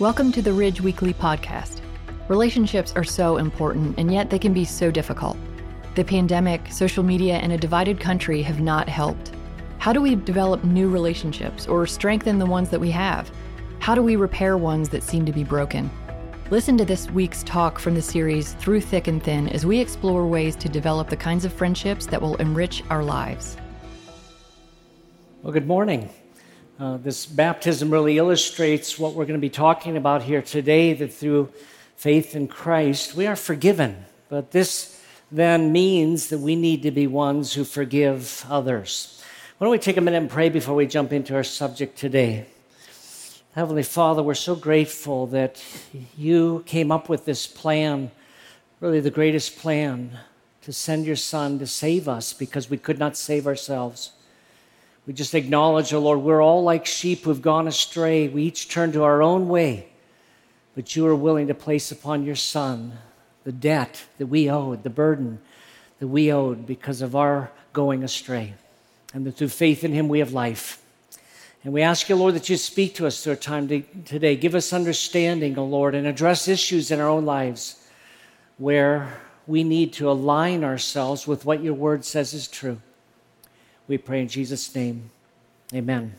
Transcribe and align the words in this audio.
Welcome 0.00 0.30
to 0.30 0.42
the 0.42 0.52
Ridge 0.52 0.80
Weekly 0.80 1.12
Podcast. 1.12 1.80
Relationships 2.28 2.92
are 2.94 3.02
so 3.02 3.36
important, 3.36 3.98
and 3.98 4.12
yet 4.12 4.30
they 4.30 4.38
can 4.38 4.52
be 4.52 4.64
so 4.64 4.92
difficult. 4.92 5.36
The 5.96 6.04
pandemic, 6.04 6.70
social 6.70 7.02
media, 7.02 7.38
and 7.38 7.50
a 7.50 7.58
divided 7.58 7.98
country 7.98 8.40
have 8.42 8.60
not 8.60 8.88
helped. 8.88 9.32
How 9.78 9.92
do 9.92 10.00
we 10.00 10.14
develop 10.14 10.62
new 10.62 10.88
relationships 10.88 11.66
or 11.66 11.84
strengthen 11.84 12.38
the 12.38 12.46
ones 12.46 12.70
that 12.70 12.78
we 12.78 12.92
have? 12.92 13.28
How 13.80 13.96
do 13.96 14.02
we 14.04 14.14
repair 14.14 14.56
ones 14.56 14.88
that 14.90 15.02
seem 15.02 15.26
to 15.26 15.32
be 15.32 15.42
broken? 15.42 15.90
Listen 16.48 16.78
to 16.78 16.84
this 16.84 17.10
week's 17.10 17.42
talk 17.42 17.80
from 17.80 17.96
the 17.96 18.00
series 18.00 18.52
Through 18.52 18.82
Thick 18.82 19.08
and 19.08 19.20
Thin 19.20 19.48
as 19.48 19.66
we 19.66 19.80
explore 19.80 20.28
ways 20.28 20.54
to 20.54 20.68
develop 20.68 21.08
the 21.08 21.16
kinds 21.16 21.44
of 21.44 21.52
friendships 21.52 22.06
that 22.06 22.22
will 22.22 22.36
enrich 22.36 22.84
our 22.88 23.02
lives. 23.02 23.56
Well, 25.42 25.52
good 25.52 25.66
morning. 25.66 26.08
Uh, 26.78 26.96
this 26.96 27.26
baptism 27.26 27.90
really 27.90 28.18
illustrates 28.18 29.00
what 29.00 29.14
we're 29.14 29.24
going 29.24 29.38
to 29.38 29.40
be 29.40 29.50
talking 29.50 29.96
about 29.96 30.22
here 30.22 30.40
today 30.40 30.92
that 30.92 31.12
through 31.12 31.48
faith 31.96 32.36
in 32.36 32.46
Christ, 32.46 33.16
we 33.16 33.26
are 33.26 33.34
forgiven. 33.34 34.04
But 34.28 34.52
this 34.52 35.02
then 35.32 35.72
means 35.72 36.28
that 36.28 36.38
we 36.38 36.54
need 36.54 36.84
to 36.84 36.92
be 36.92 37.08
ones 37.08 37.52
who 37.52 37.64
forgive 37.64 38.46
others. 38.48 39.20
Why 39.56 39.64
don't 39.64 39.72
we 39.72 39.78
take 39.80 39.96
a 39.96 40.00
minute 40.00 40.18
and 40.18 40.30
pray 40.30 40.50
before 40.50 40.76
we 40.76 40.86
jump 40.86 41.12
into 41.12 41.34
our 41.34 41.42
subject 41.42 41.98
today? 41.98 42.46
Heavenly 43.56 43.82
Father, 43.82 44.22
we're 44.22 44.34
so 44.34 44.54
grateful 44.54 45.26
that 45.28 45.60
you 46.16 46.62
came 46.64 46.92
up 46.92 47.08
with 47.08 47.24
this 47.24 47.48
plan, 47.48 48.12
really 48.78 49.00
the 49.00 49.10
greatest 49.10 49.58
plan, 49.58 50.16
to 50.62 50.72
send 50.72 51.06
your 51.06 51.16
Son 51.16 51.58
to 51.58 51.66
save 51.66 52.08
us 52.08 52.32
because 52.32 52.70
we 52.70 52.78
could 52.78 53.00
not 53.00 53.16
save 53.16 53.48
ourselves. 53.48 54.12
We 55.08 55.14
just 55.14 55.34
acknowledge, 55.34 55.94
oh 55.94 56.00
Lord, 56.00 56.20
we're 56.20 56.42
all 56.42 56.62
like 56.62 56.84
sheep 56.84 57.24
who've 57.24 57.40
gone 57.40 57.66
astray. 57.66 58.28
We 58.28 58.42
each 58.42 58.68
turn 58.68 58.92
to 58.92 59.04
our 59.04 59.22
own 59.22 59.48
way. 59.48 59.88
But 60.74 60.94
you 60.94 61.06
are 61.06 61.14
willing 61.14 61.46
to 61.46 61.54
place 61.54 61.90
upon 61.90 62.26
your 62.26 62.36
Son 62.36 62.92
the 63.42 63.50
debt 63.50 64.04
that 64.18 64.26
we 64.26 64.50
owed, 64.50 64.82
the 64.82 64.90
burden 64.90 65.40
that 65.98 66.08
we 66.08 66.30
owed 66.30 66.66
because 66.66 67.00
of 67.00 67.16
our 67.16 67.50
going 67.72 68.04
astray. 68.04 68.52
And 69.14 69.24
that 69.24 69.38
through 69.38 69.48
faith 69.48 69.82
in 69.82 69.94
Him 69.94 70.08
we 70.08 70.18
have 70.18 70.34
life. 70.34 70.84
And 71.64 71.72
we 71.72 71.80
ask 71.80 72.10
you, 72.10 72.14
Lord, 72.14 72.34
that 72.34 72.50
you 72.50 72.58
speak 72.58 72.94
to 72.96 73.06
us 73.06 73.24
through 73.24 73.32
our 73.32 73.36
time 73.36 73.66
today. 74.04 74.36
Give 74.36 74.54
us 74.54 74.74
understanding, 74.74 75.58
O 75.58 75.62
oh 75.62 75.64
Lord, 75.64 75.94
and 75.94 76.06
address 76.06 76.48
issues 76.48 76.90
in 76.90 77.00
our 77.00 77.08
own 77.08 77.24
lives 77.24 77.82
where 78.58 79.22
we 79.46 79.64
need 79.64 79.94
to 79.94 80.10
align 80.10 80.64
ourselves 80.64 81.26
with 81.26 81.46
what 81.46 81.62
your 81.62 81.72
word 81.72 82.04
says 82.04 82.34
is 82.34 82.46
true. 82.46 82.82
We 83.88 83.96
pray 83.96 84.20
in 84.20 84.28
Jesus' 84.28 84.74
name. 84.74 85.10
Amen. 85.72 86.14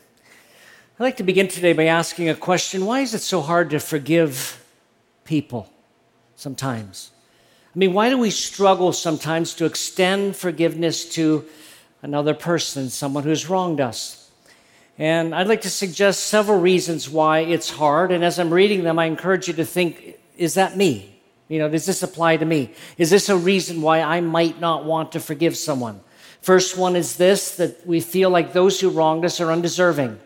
I'd 1.00 1.04
like 1.04 1.18
to 1.18 1.24
begin 1.24 1.48
today 1.48 1.74
by 1.74 1.86
asking 1.86 2.28
a 2.28 2.34
question 2.34 2.88
Why 2.88 3.02
is 3.02 3.14
it 3.14 3.22
so 3.22 3.42
hard 3.42 3.70
to 3.70 3.80
forgive 3.80 4.66
people 5.24 5.72
sometimes? 6.36 7.12
I 7.76 7.78
mean, 7.78 7.94
why 7.94 8.10
do 8.10 8.18
we 8.18 8.32
struggle 8.32 8.92
sometimes 8.92 9.54
to 9.54 9.66
extend 9.66 10.36
forgiveness 10.36 11.08
to 11.14 11.46
another 12.02 12.34
person, 12.34 12.90
someone 12.90 13.24
who's 13.24 13.48
wronged 13.48 13.80
us? 13.80 14.32
And 14.98 15.36
I'd 15.36 15.48
like 15.48 15.62
to 15.62 15.70
suggest 15.70 16.26
several 16.26 16.60
reasons 16.60 17.08
why 17.08 17.42
it's 17.42 17.70
hard. 17.70 18.12
And 18.12 18.26
as 18.26 18.40
I'm 18.40 18.52
reading 18.52 18.84
them, 18.84 18.98
I 18.98 19.06
encourage 19.06 19.48
you 19.48 19.54
to 19.54 19.66
think 19.66 20.18
is 20.38 20.56
that 20.56 20.76
me? 20.76 21.22
You 21.48 21.60
know, 21.60 21.70
does 21.70 21.86
this 21.86 22.02
apply 22.02 22.38
to 22.38 22.46
me? 22.46 22.74
Is 22.98 23.12
this 23.12 23.30
a 23.30 23.38
reason 23.38 23.84
why 23.84 24.02
I 24.02 24.22
might 24.22 24.60
not 24.60 24.86
want 24.86 25.12
to 25.12 25.20
forgive 25.20 25.56
someone? 25.56 26.02
First 26.42 26.78
one 26.78 26.96
is 26.96 27.18
this 27.18 27.56
that 27.56 27.86
we 27.86 28.00
feel 28.00 28.30
like 28.30 28.54
those 28.54 28.80
who 28.80 28.90
wronged 28.90 29.26
us 29.26 29.42
are 29.42 29.52
undeserving. 29.52 30.20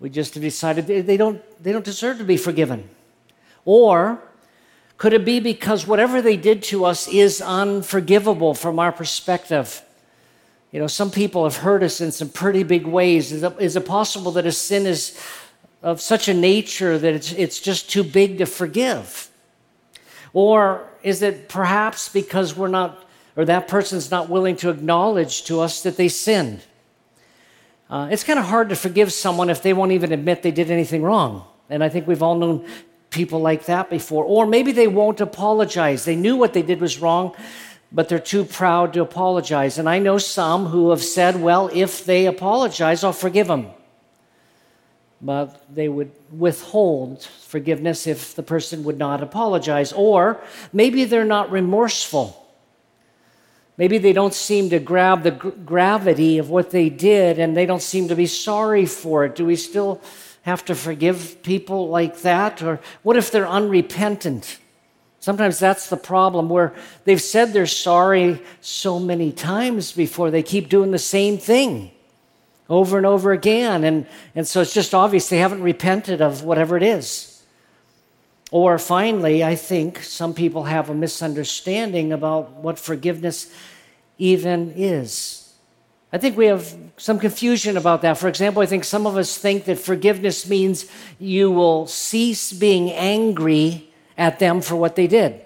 We 0.00 0.10
just 0.10 0.34
have 0.34 0.42
decided 0.42 0.86
they 0.86 1.16
don't, 1.16 1.40
they 1.62 1.72
don't 1.72 1.84
deserve 1.84 2.18
to 2.18 2.24
be 2.24 2.36
forgiven. 2.36 2.90
Or 3.64 4.20
could 4.98 5.12
it 5.12 5.24
be 5.24 5.40
because 5.40 5.86
whatever 5.86 6.20
they 6.20 6.36
did 6.36 6.62
to 6.64 6.84
us 6.84 7.08
is 7.08 7.40
unforgivable 7.40 8.54
from 8.54 8.78
our 8.78 8.92
perspective? 8.92 9.82
You 10.72 10.80
know, 10.80 10.86
some 10.86 11.10
people 11.10 11.44
have 11.44 11.56
hurt 11.56 11.82
us 11.82 12.00
in 12.00 12.12
some 12.12 12.30
pretty 12.30 12.62
big 12.62 12.86
ways. 12.86 13.30
Is 13.30 13.42
it, 13.42 13.52
is 13.60 13.76
it 13.76 13.86
possible 13.86 14.32
that 14.32 14.46
a 14.46 14.52
sin 14.52 14.86
is 14.86 15.20
of 15.82 16.00
such 16.00 16.28
a 16.28 16.34
nature 16.34 16.98
that 16.98 17.14
it's, 17.14 17.32
it's 17.32 17.60
just 17.60 17.90
too 17.90 18.02
big 18.02 18.38
to 18.38 18.46
forgive? 18.46 19.28
Or 20.32 20.88
is 21.02 21.22
it 21.22 21.48
perhaps 21.48 22.08
because 22.08 22.56
we're 22.56 22.68
not 22.68 23.04
or 23.36 23.44
that 23.44 23.68
person's 23.68 24.10
not 24.10 24.28
willing 24.28 24.56
to 24.56 24.70
acknowledge 24.70 25.44
to 25.44 25.60
us 25.60 25.82
that 25.82 25.96
they 25.96 26.08
sinned. 26.08 26.62
Uh, 27.88 28.08
it's 28.10 28.24
kind 28.24 28.38
of 28.38 28.46
hard 28.46 28.70
to 28.70 28.76
forgive 28.76 29.12
someone 29.12 29.50
if 29.50 29.62
they 29.62 29.72
won't 29.72 29.92
even 29.92 30.12
admit 30.12 30.42
they 30.42 30.50
did 30.50 30.70
anything 30.70 31.02
wrong. 31.02 31.44
And 31.68 31.84
I 31.84 31.88
think 31.88 32.06
we've 32.06 32.22
all 32.22 32.36
known 32.38 32.66
people 33.10 33.40
like 33.40 33.66
that 33.66 33.90
before. 33.90 34.24
Or 34.24 34.46
maybe 34.46 34.72
they 34.72 34.88
won't 34.88 35.20
apologize. 35.20 36.04
They 36.04 36.16
knew 36.16 36.36
what 36.36 36.54
they 36.54 36.62
did 36.62 36.80
was 36.80 37.00
wrong, 37.00 37.34
but 37.90 38.08
they're 38.08 38.18
too 38.18 38.44
proud 38.44 38.94
to 38.94 39.02
apologize. 39.02 39.78
And 39.78 39.88
I 39.88 39.98
know 39.98 40.18
some 40.18 40.66
who 40.66 40.90
have 40.90 41.02
said, 41.02 41.40
well, 41.40 41.70
if 41.72 42.04
they 42.04 42.26
apologize, 42.26 43.04
I'll 43.04 43.12
forgive 43.12 43.46
them. 43.46 43.68
But 45.20 45.62
they 45.72 45.88
would 45.88 46.10
withhold 46.30 47.22
forgiveness 47.22 48.06
if 48.06 48.34
the 48.34 48.42
person 48.42 48.84
would 48.84 48.98
not 48.98 49.22
apologize. 49.22 49.92
Or 49.92 50.42
maybe 50.72 51.04
they're 51.04 51.24
not 51.24 51.50
remorseful. 51.50 52.41
Maybe 53.76 53.98
they 53.98 54.12
don't 54.12 54.34
seem 54.34 54.70
to 54.70 54.78
grab 54.78 55.22
the 55.22 55.30
gravity 55.30 56.38
of 56.38 56.50
what 56.50 56.70
they 56.70 56.90
did 56.90 57.38
and 57.38 57.56
they 57.56 57.66
don't 57.66 57.82
seem 57.82 58.08
to 58.08 58.14
be 58.14 58.26
sorry 58.26 58.86
for 58.86 59.24
it. 59.24 59.34
Do 59.34 59.46
we 59.46 59.56
still 59.56 60.00
have 60.42 60.64
to 60.66 60.74
forgive 60.74 61.42
people 61.42 61.88
like 61.88 62.20
that? 62.20 62.62
Or 62.62 62.80
what 63.02 63.16
if 63.16 63.30
they're 63.30 63.48
unrepentant? 63.48 64.58
Sometimes 65.20 65.58
that's 65.58 65.88
the 65.88 65.96
problem 65.96 66.48
where 66.48 66.74
they've 67.04 67.22
said 67.22 67.52
they're 67.52 67.66
sorry 67.66 68.42
so 68.60 68.98
many 68.98 69.32
times 69.32 69.92
before, 69.92 70.30
they 70.30 70.42
keep 70.42 70.68
doing 70.68 70.90
the 70.90 70.98
same 70.98 71.38
thing 71.38 71.92
over 72.68 72.96
and 72.96 73.06
over 73.06 73.32
again. 73.32 73.84
And, 73.84 74.06
and 74.34 74.48
so 74.48 74.60
it's 74.60 74.74
just 74.74 74.94
obvious 74.94 75.28
they 75.28 75.38
haven't 75.38 75.62
repented 75.62 76.20
of 76.20 76.42
whatever 76.42 76.76
it 76.76 76.82
is. 76.82 77.31
Or 78.52 78.78
finally, 78.78 79.42
I 79.42 79.56
think 79.56 80.02
some 80.02 80.34
people 80.34 80.64
have 80.64 80.90
a 80.90 80.94
misunderstanding 80.94 82.12
about 82.12 82.50
what 82.50 82.78
forgiveness 82.78 83.50
even 84.18 84.74
is. 84.76 85.54
I 86.12 86.18
think 86.18 86.36
we 86.36 86.46
have 86.46 86.76
some 86.98 87.18
confusion 87.18 87.78
about 87.78 88.02
that. 88.02 88.18
For 88.18 88.28
example, 88.28 88.60
I 88.60 88.66
think 88.66 88.84
some 88.84 89.06
of 89.06 89.16
us 89.16 89.38
think 89.38 89.64
that 89.64 89.78
forgiveness 89.78 90.46
means 90.46 90.84
you 91.18 91.50
will 91.50 91.86
cease 91.86 92.52
being 92.52 92.92
angry 92.92 93.88
at 94.18 94.38
them 94.38 94.60
for 94.60 94.76
what 94.76 94.96
they 94.96 95.06
did. 95.06 95.40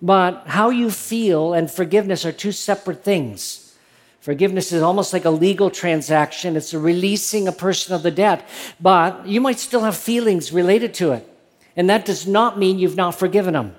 But 0.00 0.44
how 0.46 0.70
you 0.70 0.90
feel 0.90 1.52
and 1.52 1.70
forgiveness 1.70 2.24
are 2.24 2.32
two 2.32 2.52
separate 2.52 3.04
things. 3.04 3.76
Forgiveness 4.20 4.72
is 4.72 4.80
almost 4.80 5.12
like 5.12 5.26
a 5.26 5.30
legal 5.30 5.68
transaction, 5.68 6.56
it's 6.56 6.72
a 6.72 6.78
releasing 6.78 7.46
a 7.46 7.52
person 7.52 7.94
of 7.94 8.02
the 8.02 8.10
debt, 8.10 8.48
but 8.80 9.26
you 9.26 9.42
might 9.42 9.58
still 9.58 9.82
have 9.82 9.96
feelings 9.96 10.52
related 10.52 10.94
to 10.94 11.12
it. 11.12 11.34
And 11.78 11.88
that 11.88 12.04
does 12.04 12.26
not 12.26 12.58
mean 12.58 12.80
you've 12.80 12.96
not 12.96 13.14
forgiven 13.14 13.54
them. 13.54 13.76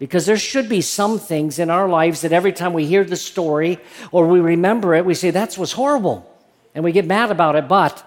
Because 0.00 0.26
there 0.26 0.36
should 0.36 0.68
be 0.68 0.80
some 0.80 1.20
things 1.20 1.60
in 1.60 1.70
our 1.70 1.88
lives 1.88 2.22
that 2.22 2.32
every 2.32 2.52
time 2.52 2.72
we 2.72 2.86
hear 2.86 3.04
the 3.04 3.16
story 3.16 3.78
or 4.10 4.26
we 4.26 4.40
remember 4.40 4.96
it, 4.96 5.04
we 5.04 5.14
say, 5.14 5.30
that 5.30 5.56
was 5.56 5.72
horrible. 5.72 6.28
And 6.74 6.82
we 6.82 6.90
get 6.90 7.06
mad 7.06 7.30
about 7.30 7.54
it. 7.54 7.68
But 7.68 8.04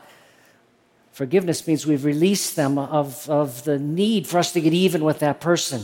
forgiveness 1.14 1.66
means 1.66 1.88
we've 1.88 2.04
released 2.04 2.58
them 2.58 2.78
of, 2.78 3.30
of 3.30 3.64
the 3.64 3.80
need 3.80 4.28
for 4.28 4.40
us 4.40 4.52
to 4.54 4.62
get 4.62 4.74
even 4.74 5.06
with 5.06 5.20
that 5.20 5.40
person. 5.40 5.84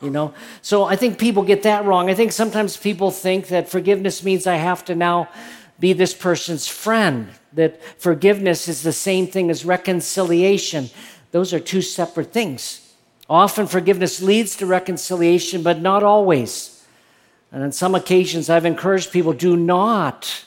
You 0.00 0.10
know? 0.10 0.32
So 0.62 0.84
I 0.84 0.96
think 0.96 1.18
people 1.18 1.42
get 1.42 1.64
that 1.64 1.84
wrong. 1.84 2.08
I 2.08 2.14
think 2.14 2.32
sometimes 2.32 2.78
people 2.78 3.10
think 3.10 3.48
that 3.48 3.68
forgiveness 3.68 4.24
means 4.24 4.46
I 4.46 4.56
have 4.56 4.86
to 4.86 4.94
now 4.94 5.28
be 5.78 5.92
this 5.92 6.14
person's 6.14 6.66
friend, 6.66 7.28
that 7.52 7.82
forgiveness 8.00 8.68
is 8.68 8.82
the 8.82 8.92
same 8.92 9.26
thing 9.26 9.50
as 9.50 9.66
reconciliation. 9.66 10.88
Those 11.30 11.52
are 11.52 11.60
two 11.60 11.82
separate 11.82 12.32
things. 12.32 12.94
Often 13.28 13.66
forgiveness 13.66 14.22
leads 14.22 14.56
to 14.56 14.66
reconciliation, 14.66 15.62
but 15.62 15.80
not 15.80 16.02
always. 16.02 16.84
And 17.52 17.62
on 17.62 17.72
some 17.72 17.94
occasions, 17.94 18.48
I've 18.48 18.64
encouraged 18.64 19.12
people 19.12 19.32
do 19.32 19.56
not, 19.56 20.44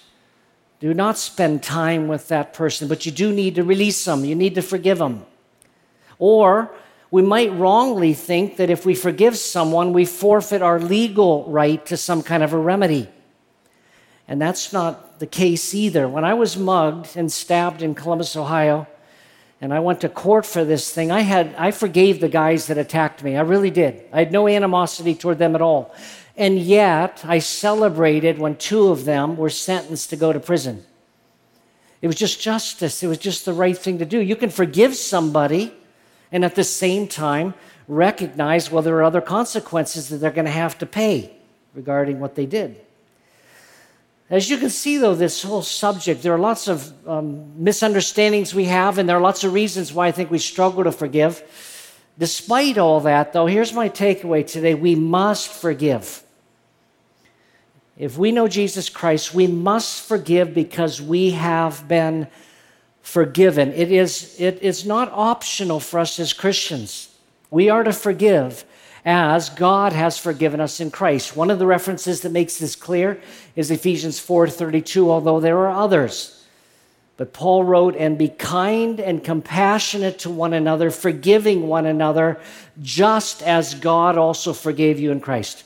do 0.79 0.93
not 0.93 1.17
spend 1.17 1.61
time 1.61 2.07
with 2.07 2.27
that 2.29 2.53
person, 2.53 2.87
but 2.87 3.05
you 3.05 3.11
do 3.11 3.31
need 3.31 3.55
to 3.55 3.63
release 3.63 4.03
them. 4.05 4.25
You 4.25 4.35
need 4.35 4.55
to 4.55 4.61
forgive 4.61 4.97
them. 4.97 5.25
Or 6.17 6.71
we 7.11 7.21
might 7.21 7.51
wrongly 7.53 8.13
think 8.13 8.57
that 8.57 8.69
if 8.69 8.85
we 8.85 8.95
forgive 8.95 9.37
someone, 9.37 9.93
we 9.93 10.05
forfeit 10.05 10.61
our 10.61 10.79
legal 10.79 11.43
right 11.49 11.85
to 11.87 11.97
some 11.97 12.23
kind 12.23 12.41
of 12.41 12.53
a 12.53 12.57
remedy. 12.57 13.09
And 14.27 14.41
that's 14.41 14.71
not 14.71 15.19
the 15.19 15.27
case 15.27 15.75
either. 15.75 16.07
When 16.07 16.23
I 16.23 16.33
was 16.33 16.57
mugged 16.57 17.17
and 17.17 17.31
stabbed 17.31 17.81
in 17.81 17.95
Columbus, 17.95 18.35
Ohio, 18.35 18.87
and 19.61 19.71
I 19.71 19.79
went 19.79 20.01
to 20.01 20.09
court 20.09 20.45
for 20.45 20.65
this 20.65 20.91
thing. 20.91 21.11
I 21.11 21.21
had 21.21 21.53
I 21.55 21.69
forgave 21.71 22.19
the 22.19 22.27
guys 22.27 22.67
that 22.67 22.79
attacked 22.79 23.23
me. 23.23 23.37
I 23.37 23.41
really 23.41 23.69
did. 23.69 24.03
I 24.11 24.19
had 24.19 24.31
no 24.31 24.47
animosity 24.47 25.13
toward 25.13 25.37
them 25.37 25.55
at 25.55 25.61
all. 25.61 25.93
And 26.35 26.57
yet, 26.57 27.23
I 27.23 27.39
celebrated 27.39 28.39
when 28.39 28.55
two 28.55 28.87
of 28.87 29.05
them 29.05 29.37
were 29.37 29.49
sentenced 29.49 30.09
to 30.09 30.15
go 30.15 30.33
to 30.33 30.39
prison. 30.39 30.83
It 32.01 32.07
was 32.07 32.15
just 32.15 32.41
justice. 32.41 33.03
It 33.03 33.07
was 33.07 33.19
just 33.19 33.45
the 33.45 33.53
right 33.53 33.77
thing 33.77 33.99
to 33.99 34.05
do. 34.05 34.19
You 34.19 34.35
can 34.35 34.49
forgive 34.49 34.95
somebody, 34.95 35.73
and 36.31 36.43
at 36.43 36.55
the 36.55 36.63
same 36.63 37.07
time 37.07 37.53
recognize 37.87 38.71
well 38.71 38.81
there 38.81 38.95
are 38.95 39.03
other 39.03 39.21
consequences 39.21 40.09
that 40.09 40.17
they're 40.17 40.31
going 40.31 40.45
to 40.45 40.51
have 40.51 40.77
to 40.79 40.85
pay 40.85 41.35
regarding 41.73 42.19
what 42.19 42.35
they 42.35 42.45
did. 42.45 42.81
As 44.31 44.49
you 44.49 44.57
can 44.57 44.69
see, 44.69 44.97
though, 44.97 45.13
this 45.13 45.43
whole 45.43 45.61
subject, 45.61 46.23
there 46.23 46.33
are 46.33 46.39
lots 46.39 46.69
of 46.69 46.93
um, 47.05 47.61
misunderstandings 47.61 48.55
we 48.55 48.63
have, 48.63 48.97
and 48.97 49.07
there 49.07 49.17
are 49.17 49.21
lots 49.21 49.43
of 49.43 49.51
reasons 49.51 49.91
why 49.91 50.07
I 50.07 50.13
think 50.13 50.31
we 50.31 50.39
struggle 50.39 50.85
to 50.85 50.91
forgive. 50.93 51.43
Despite 52.17 52.77
all 52.77 53.01
that, 53.01 53.33
though, 53.33 53.45
here's 53.45 53.73
my 53.73 53.89
takeaway 53.89 54.47
today 54.47 54.73
we 54.73 54.95
must 54.95 55.49
forgive. 55.49 56.23
If 57.97 58.17
we 58.17 58.31
know 58.31 58.47
Jesus 58.47 58.87
Christ, 58.87 59.33
we 59.33 59.47
must 59.47 60.01
forgive 60.01 60.53
because 60.53 61.01
we 61.01 61.31
have 61.31 61.89
been 61.89 62.27
forgiven. 63.01 63.73
It 63.73 63.91
is, 63.91 64.39
it 64.39 64.59
is 64.61 64.85
not 64.85 65.11
optional 65.11 65.81
for 65.81 65.99
us 65.99 66.21
as 66.21 66.31
Christians. 66.31 67.13
We 67.49 67.69
are 67.69 67.83
to 67.83 67.91
forgive 67.91 68.63
as 69.05 69.49
God 69.49 69.93
has 69.93 70.17
forgiven 70.17 70.59
us 70.59 70.79
in 70.79 70.91
Christ. 70.91 71.35
One 71.35 71.49
of 71.49 71.59
the 71.59 71.65
references 71.65 72.21
that 72.21 72.31
makes 72.31 72.57
this 72.57 72.75
clear 72.75 73.19
is 73.55 73.71
Ephesians 73.71 74.19
4:32, 74.19 75.09
although 75.09 75.39
there 75.39 75.57
are 75.57 75.71
others. 75.71 76.37
But 77.17 77.33
Paul 77.33 77.63
wrote, 77.63 77.95
and 77.95 78.17
be 78.17 78.29
kind 78.29 78.99
and 78.99 79.23
compassionate 79.23 80.17
to 80.19 80.29
one 80.31 80.53
another, 80.53 80.89
forgiving 80.89 81.67
one 81.67 81.85
another, 81.85 82.39
just 82.81 83.43
as 83.43 83.75
God 83.75 84.17
also 84.17 84.53
forgave 84.53 84.99
you 84.99 85.11
in 85.11 85.19
Christ. 85.19 85.63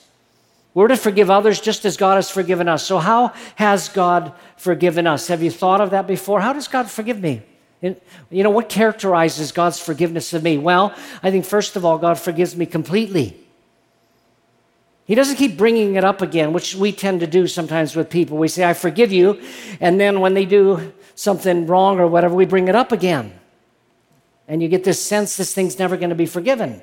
We're 0.73 0.89
to 0.89 0.97
forgive 0.97 1.31
others 1.31 1.61
just 1.61 1.85
as 1.85 1.95
God 1.95 2.15
has 2.15 2.29
forgiven 2.29 2.67
us. 2.67 2.85
So, 2.85 2.99
how 2.99 3.31
has 3.55 3.87
God 3.87 4.33
forgiven 4.57 5.07
us? 5.07 5.29
Have 5.29 5.41
you 5.41 5.49
thought 5.49 5.79
of 5.79 5.91
that 5.91 6.07
before? 6.07 6.41
How 6.41 6.51
does 6.51 6.67
God 6.67 6.91
forgive 6.91 7.21
me? 7.21 7.41
You 8.29 8.43
know, 8.43 8.49
what 8.49 8.69
characterizes 8.69 9.51
God's 9.51 9.79
forgiveness 9.79 10.33
of 10.33 10.43
me? 10.43 10.57
Well, 10.57 10.95
I 11.21 11.31
think 11.31 11.45
first 11.45 11.75
of 11.75 11.85
all, 11.85 11.97
God 11.97 12.19
forgives 12.19 12.55
me 12.55 12.65
completely. 12.65 13.39
He 15.05 15.13
doesn't 15.13 15.35
keep 15.35 15.55
bringing 15.55 15.95
it 15.95 16.03
up 16.03 16.21
again, 16.21 16.51
which 16.51 16.75
we 16.75 16.91
tend 16.91 17.19
to 17.19 17.27
do 17.27 17.45
sometimes 17.45 17.95
with 17.95 18.09
people. 18.09 18.37
We 18.37 18.47
say, 18.47 18.63
I 18.67 18.73
forgive 18.73 19.11
you. 19.11 19.39
And 19.79 19.99
then 19.99 20.19
when 20.19 20.33
they 20.33 20.45
do 20.45 20.93
something 21.13 21.67
wrong 21.67 21.99
or 21.99 22.07
whatever, 22.07 22.33
we 22.33 22.45
bring 22.45 22.67
it 22.67 22.75
up 22.75 22.91
again. 22.91 23.39
And 24.47 24.61
you 24.61 24.67
get 24.67 24.83
this 24.83 25.03
sense 25.03 25.37
this 25.37 25.53
thing's 25.53 25.77
never 25.77 25.95
going 25.95 26.09
to 26.09 26.15
be 26.15 26.25
forgiven. 26.25 26.81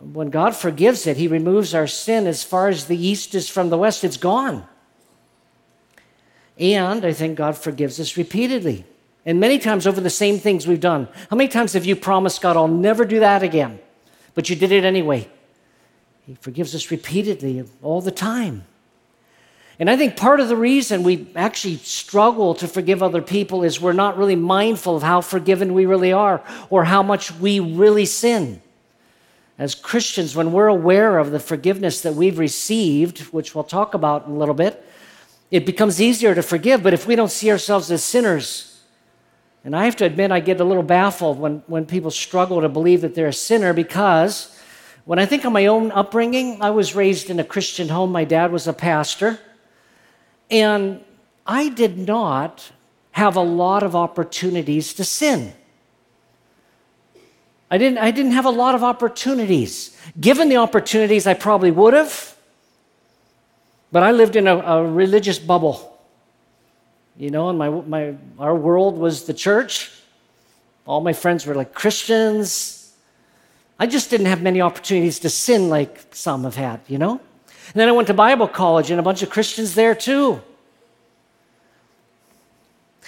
When 0.00 0.30
God 0.30 0.54
forgives 0.54 1.06
it, 1.06 1.16
He 1.16 1.26
removes 1.26 1.74
our 1.74 1.86
sin 1.86 2.26
as 2.26 2.42
far 2.42 2.68
as 2.68 2.86
the 2.86 2.96
east 2.96 3.34
is 3.34 3.48
from 3.48 3.70
the 3.70 3.78
west, 3.78 4.04
it's 4.04 4.16
gone. 4.16 4.66
And 6.58 7.04
I 7.04 7.12
think 7.12 7.36
God 7.36 7.56
forgives 7.56 7.98
us 7.98 8.18
repeatedly. 8.18 8.84
And 9.26 9.38
many 9.38 9.58
times 9.58 9.86
over 9.86 10.00
the 10.00 10.10
same 10.10 10.38
things 10.38 10.66
we've 10.66 10.80
done. 10.80 11.08
How 11.28 11.36
many 11.36 11.48
times 11.48 11.74
have 11.74 11.84
you 11.84 11.94
promised 11.94 12.40
God, 12.40 12.56
I'll 12.56 12.68
never 12.68 13.04
do 13.04 13.20
that 13.20 13.42
again? 13.42 13.78
But 14.34 14.48
you 14.48 14.56
did 14.56 14.72
it 14.72 14.84
anyway. 14.84 15.28
He 16.26 16.34
forgives 16.34 16.74
us 16.74 16.90
repeatedly 16.90 17.64
all 17.82 18.00
the 18.00 18.10
time. 18.10 18.64
And 19.78 19.88
I 19.88 19.96
think 19.96 20.16
part 20.16 20.40
of 20.40 20.48
the 20.48 20.56
reason 20.56 21.02
we 21.02 21.28
actually 21.34 21.76
struggle 21.76 22.54
to 22.56 22.68
forgive 22.68 23.02
other 23.02 23.22
people 23.22 23.64
is 23.64 23.80
we're 23.80 23.94
not 23.94 24.18
really 24.18 24.36
mindful 24.36 24.94
of 24.94 25.02
how 25.02 25.22
forgiven 25.22 25.72
we 25.72 25.86
really 25.86 26.12
are 26.12 26.42
or 26.68 26.84
how 26.84 27.02
much 27.02 27.32
we 27.32 27.60
really 27.60 28.04
sin. 28.04 28.60
As 29.58 29.74
Christians, 29.74 30.36
when 30.36 30.52
we're 30.52 30.68
aware 30.68 31.18
of 31.18 31.30
the 31.30 31.40
forgiveness 31.40 32.02
that 32.02 32.14
we've 32.14 32.38
received, 32.38 33.20
which 33.32 33.54
we'll 33.54 33.64
talk 33.64 33.94
about 33.94 34.26
in 34.26 34.32
a 34.32 34.36
little 34.36 34.54
bit, 34.54 34.84
it 35.50 35.66
becomes 35.66 36.00
easier 36.00 36.34
to 36.34 36.42
forgive. 36.42 36.82
But 36.82 36.94
if 36.94 37.06
we 37.06 37.16
don't 37.16 37.30
see 37.30 37.50
ourselves 37.50 37.90
as 37.90 38.04
sinners, 38.04 38.69
and 39.64 39.76
I 39.76 39.84
have 39.84 39.96
to 39.96 40.04
admit, 40.06 40.30
I 40.30 40.40
get 40.40 40.60
a 40.60 40.64
little 40.64 40.82
baffled 40.82 41.38
when, 41.38 41.62
when 41.66 41.84
people 41.84 42.10
struggle 42.10 42.62
to 42.62 42.68
believe 42.68 43.02
that 43.02 43.14
they're 43.14 43.28
a 43.28 43.32
sinner 43.32 43.72
because 43.74 44.56
when 45.04 45.18
I 45.18 45.26
think 45.26 45.44
of 45.44 45.52
my 45.52 45.66
own 45.66 45.90
upbringing, 45.92 46.62
I 46.62 46.70
was 46.70 46.94
raised 46.94 47.28
in 47.28 47.38
a 47.40 47.44
Christian 47.44 47.88
home. 47.88 48.12
My 48.12 48.24
dad 48.24 48.52
was 48.52 48.66
a 48.66 48.72
pastor. 48.72 49.38
And 50.50 51.04
I 51.46 51.68
did 51.68 51.98
not 51.98 52.72
have 53.12 53.36
a 53.36 53.42
lot 53.42 53.82
of 53.82 53.94
opportunities 53.94 54.94
to 54.94 55.04
sin. 55.04 55.52
I 57.70 57.78
didn't, 57.78 57.98
I 57.98 58.10
didn't 58.10 58.32
have 58.32 58.46
a 58.46 58.50
lot 58.50 58.74
of 58.74 58.82
opportunities. 58.82 59.96
Given 60.18 60.48
the 60.48 60.56
opportunities, 60.56 61.26
I 61.26 61.34
probably 61.34 61.70
would 61.70 61.94
have, 61.94 62.36
but 63.92 64.02
I 64.02 64.10
lived 64.10 64.36
in 64.36 64.46
a, 64.46 64.56
a 64.56 64.86
religious 64.86 65.38
bubble. 65.38 65.99
You 67.16 67.30
know, 67.30 67.50
and 67.50 67.58
my, 67.58 67.68
my, 67.68 68.14
our 68.38 68.54
world 68.54 68.96
was 68.96 69.24
the 69.24 69.34
church. 69.34 69.90
All 70.86 71.00
my 71.00 71.12
friends 71.12 71.46
were 71.46 71.54
like 71.54 71.74
Christians. 71.74 72.94
I 73.78 73.86
just 73.86 74.10
didn't 74.10 74.26
have 74.26 74.42
many 74.42 74.60
opportunities 74.60 75.18
to 75.20 75.30
sin 75.30 75.68
like 75.68 76.14
some 76.14 76.44
have 76.44 76.56
had, 76.56 76.80
you 76.86 76.98
know? 76.98 77.12
And 77.12 77.74
then 77.74 77.88
I 77.88 77.92
went 77.92 78.08
to 78.08 78.14
Bible 78.14 78.48
college 78.48 78.90
and 78.90 78.98
a 78.98 79.02
bunch 79.02 79.22
of 79.22 79.30
Christians 79.30 79.74
there 79.74 79.94
too. 79.94 80.42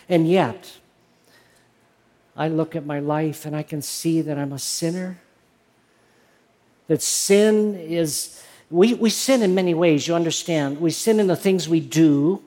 And 0.09 0.29
yet, 0.29 0.73
I 2.37 2.49
look 2.49 2.77
at 2.77 2.87
my 2.87 3.01
life 3.01 3.45
and 3.45 3.55
I 3.55 3.63
can 3.63 3.83
see 3.83 4.21
that 4.23 4.39
I'm 4.39 4.53
a 4.53 4.59
sinner. 4.59 5.19
That 6.87 7.03
sin 7.03 7.75
is, 7.75 8.43
we, 8.71 8.95
we 8.95 9.11
sin 9.11 9.43
in 9.43 9.55
many 9.55 9.75
ways, 9.75 10.07
you 10.07 10.15
understand. 10.15 10.81
We 10.81 10.91
sin 10.91 11.21
in 11.21 11.27
the 11.27 11.37
things 11.37 11.69
we 11.69 11.81
do, 11.81 12.43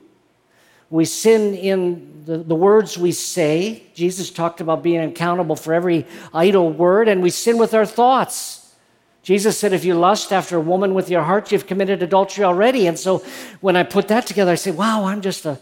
we 0.90 1.04
sin 1.04 1.54
in 1.54 2.22
the, 2.24 2.38
the 2.38 2.54
words 2.54 2.96
we 2.96 3.12
say. 3.12 3.82
Jesus 3.94 4.30
talked 4.30 4.60
about 4.60 4.82
being 4.82 5.00
accountable 5.00 5.56
for 5.56 5.74
every 5.74 6.06
idle 6.32 6.70
word, 6.70 7.08
and 7.08 7.22
we 7.22 7.30
sin 7.30 7.58
with 7.58 7.74
our 7.74 7.86
thoughts. 7.86 8.74
Jesus 9.22 9.58
said, 9.58 9.72
if 9.72 9.84
you 9.84 9.94
lust 9.94 10.32
after 10.32 10.56
a 10.56 10.60
woman 10.60 10.94
with 10.94 11.10
your 11.10 11.22
heart, 11.22 11.50
you've 11.50 11.66
committed 11.66 12.00
adultery 12.00 12.44
already. 12.44 12.86
And 12.86 12.96
so 12.96 13.24
when 13.60 13.74
I 13.74 13.82
put 13.82 14.06
that 14.08 14.24
together, 14.24 14.52
I 14.52 14.54
say, 14.54 14.70
wow, 14.70 15.06
I'm 15.06 15.20
just 15.20 15.44
a, 15.44 15.58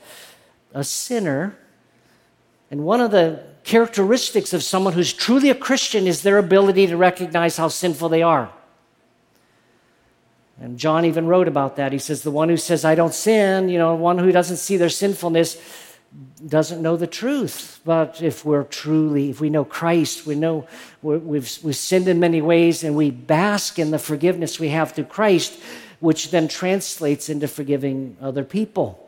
a 0.74 0.84
sinner. 0.84 1.56
And 2.70 2.84
one 2.84 3.00
of 3.00 3.10
the 3.10 3.42
characteristics 3.62 4.52
of 4.52 4.62
someone 4.62 4.92
who's 4.92 5.14
truly 5.14 5.48
a 5.48 5.54
Christian 5.54 6.06
is 6.06 6.20
their 6.20 6.36
ability 6.36 6.88
to 6.88 6.98
recognize 6.98 7.56
how 7.56 7.68
sinful 7.68 8.10
they 8.10 8.22
are. 8.22 8.52
And 10.60 10.78
John 10.78 11.04
even 11.04 11.26
wrote 11.26 11.48
about 11.48 11.76
that. 11.76 11.92
He 11.92 11.98
says, 11.98 12.22
The 12.22 12.30
one 12.30 12.48
who 12.48 12.56
says, 12.56 12.84
I 12.84 12.94
don't 12.94 13.14
sin, 13.14 13.68
you 13.68 13.78
know, 13.78 13.94
one 13.94 14.18
who 14.18 14.32
doesn't 14.32 14.58
see 14.58 14.76
their 14.76 14.88
sinfulness 14.88 15.60
doesn't 16.46 16.80
know 16.80 16.96
the 16.96 17.06
truth. 17.06 17.80
But 17.84 18.22
if 18.22 18.44
we're 18.44 18.64
truly, 18.64 19.30
if 19.30 19.40
we 19.40 19.50
know 19.50 19.64
Christ, 19.64 20.26
we 20.26 20.34
know 20.34 20.66
we 21.02 21.14
have 21.38 21.58
we've 21.62 21.76
sinned 21.76 22.08
in 22.08 22.20
many 22.20 22.40
ways 22.40 22.84
and 22.84 22.96
we 22.96 23.10
bask 23.10 23.78
in 23.78 23.90
the 23.90 23.98
forgiveness 23.98 24.60
we 24.60 24.68
have 24.68 24.92
through 24.92 25.04
Christ, 25.04 25.58
which 26.00 26.30
then 26.30 26.48
translates 26.48 27.28
into 27.28 27.48
forgiving 27.48 28.16
other 28.20 28.44
people. 28.44 29.00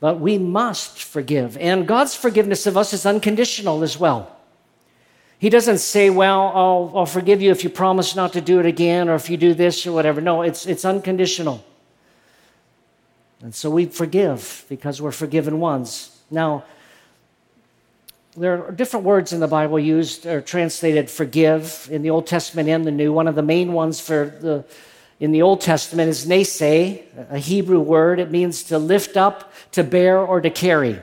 But 0.00 0.20
we 0.20 0.38
must 0.38 1.02
forgive. 1.02 1.56
And 1.58 1.86
God's 1.86 2.14
forgiveness 2.14 2.66
of 2.66 2.76
us 2.76 2.92
is 2.92 3.04
unconditional 3.06 3.82
as 3.82 3.98
well. 3.98 4.37
He 5.38 5.50
doesn't 5.50 5.78
say, 5.78 6.10
Well, 6.10 6.52
I'll, 6.54 6.92
I'll 6.94 7.06
forgive 7.06 7.40
you 7.40 7.50
if 7.50 7.62
you 7.62 7.70
promise 7.70 8.16
not 8.16 8.32
to 8.32 8.40
do 8.40 8.58
it 8.60 8.66
again 8.66 9.08
or 9.08 9.14
if 9.14 9.30
you 9.30 9.36
do 9.36 9.54
this 9.54 9.86
or 9.86 9.92
whatever. 9.92 10.20
No, 10.20 10.42
it's, 10.42 10.66
it's 10.66 10.84
unconditional. 10.84 11.64
And 13.40 13.54
so 13.54 13.70
we 13.70 13.86
forgive 13.86 14.64
because 14.68 15.00
we're 15.00 15.12
forgiven 15.12 15.60
ones. 15.60 16.20
Now, 16.30 16.64
there 18.36 18.64
are 18.64 18.72
different 18.72 19.06
words 19.06 19.32
in 19.32 19.40
the 19.40 19.48
Bible 19.48 19.78
used 19.78 20.26
or 20.26 20.40
translated 20.40 21.08
forgive 21.08 21.88
in 21.90 22.02
the 22.02 22.10
Old 22.10 22.26
Testament 22.26 22.68
and 22.68 22.84
the 22.84 22.90
New. 22.90 23.12
One 23.12 23.28
of 23.28 23.34
the 23.34 23.42
main 23.42 23.72
ones 23.72 24.00
for 24.00 24.26
the 24.40 24.64
in 25.20 25.32
the 25.32 25.42
Old 25.42 25.60
Testament 25.60 26.08
is 26.08 26.26
nase, 26.26 27.02
a 27.30 27.38
Hebrew 27.38 27.80
word. 27.80 28.20
It 28.20 28.30
means 28.30 28.62
to 28.64 28.78
lift 28.78 29.16
up, 29.16 29.52
to 29.72 29.82
bear, 29.82 30.18
or 30.20 30.40
to 30.40 30.50
carry. 30.50 31.00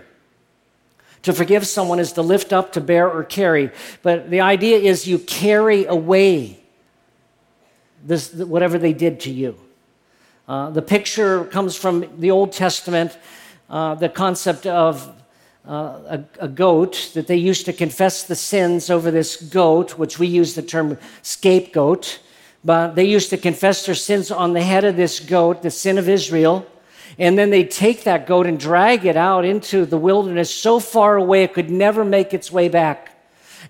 To 1.26 1.34
forgive 1.34 1.66
someone 1.66 2.00
is 2.00 2.12
to 2.14 2.22
lift 2.22 2.54
up, 2.54 2.74
to 2.74 2.82
bear, 2.82 3.10
or 3.10 3.24
carry. 3.24 3.72
But 4.04 4.30
the 4.30 4.42
idea 4.42 4.78
is 4.78 5.08
you 5.08 5.18
carry 5.18 5.86
away 5.86 6.60
this, 8.06 8.32
whatever 8.32 8.78
they 8.78 8.94
did 8.94 9.20
to 9.22 9.32
you. 9.32 9.58
Uh, 10.48 10.70
the 10.70 10.84
picture 10.84 11.46
comes 11.46 11.76
from 11.76 12.06
the 12.20 12.30
Old 12.30 12.52
Testament, 12.52 13.18
uh, 13.72 13.96
the 13.96 14.08
concept 14.08 14.68
of 14.68 15.12
uh, 15.68 15.72
a, 15.72 16.24
a, 16.42 16.48
goat, 16.48 17.10
that 17.16 17.26
they 17.26 17.38
used 17.38 17.66
to 17.66 17.74
confess 17.74 18.22
the 18.22 18.36
sins 18.36 18.92
over 18.92 19.10
this 19.10 19.36
goat, 19.36 19.98
which 19.98 20.20
we 20.20 20.28
use 20.28 20.54
the 20.54 20.62
term 20.62 20.96
scapegoat. 21.24 22.20
But 22.64 22.94
they 22.94 23.06
used 23.06 23.32
to 23.32 23.38
confess 23.38 23.84
their 23.88 23.96
sins 23.96 24.30
on 24.30 24.54
the 24.54 24.62
head 24.62 24.84
of 24.84 24.96
this 24.96 25.20
goat, 25.20 25.64
the 25.64 25.72
sin 25.72 25.98
of 25.98 26.08
Israel. 26.08 26.68
And 27.18 27.38
then 27.38 27.50
they'd 27.50 27.72
take 27.72 28.04
that 28.04 28.28
goat 28.28 28.46
and 28.46 28.60
drag 28.60 29.06
it 29.06 29.16
out 29.16 29.46
into 29.46 29.86
the 29.86 29.98
wilderness 29.98 30.54
so 30.54 30.80
far 30.80 31.16
away 31.16 31.44
it 31.44 31.54
could 31.54 31.70
never 31.70 32.04
make 32.04 32.34
its 32.34 32.52
way 32.52 32.68
back. 32.68 33.12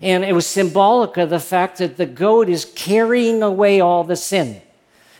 And 0.02 0.24
it 0.24 0.34
was 0.34 0.46
symbolic 0.46 1.16
of 1.16 1.30
the 1.30 1.40
fact 1.40 1.78
that 1.78 1.96
the 1.96 2.06
goat 2.06 2.48
is 2.48 2.64
carrying 2.64 3.42
away 3.42 3.80
all 3.80 4.04
the 4.04 4.16
sin. 4.16 4.60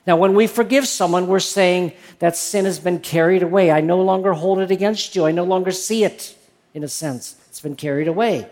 Now, 0.06 0.16
when 0.16 0.34
we 0.34 0.46
forgive 0.46 0.86
someone, 0.86 1.26
we're 1.26 1.40
saying 1.40 1.92
that 2.18 2.36
sin 2.36 2.64
has 2.64 2.78
been 2.78 3.00
carried 3.00 3.42
away. 3.42 3.70
I 3.70 3.80
no 3.80 4.00
longer 4.00 4.34
hold 4.34 4.60
it 4.60 4.70
against 4.70 5.16
you. 5.16 5.26
I 5.26 5.32
no 5.32 5.44
longer 5.44 5.72
see 5.72 6.04
it, 6.04 6.36
in 6.74 6.84
a 6.84 6.88
sense. 6.88 7.36
It's 7.48 7.60
been 7.60 7.74
carried 7.74 8.06
away. 8.06 8.48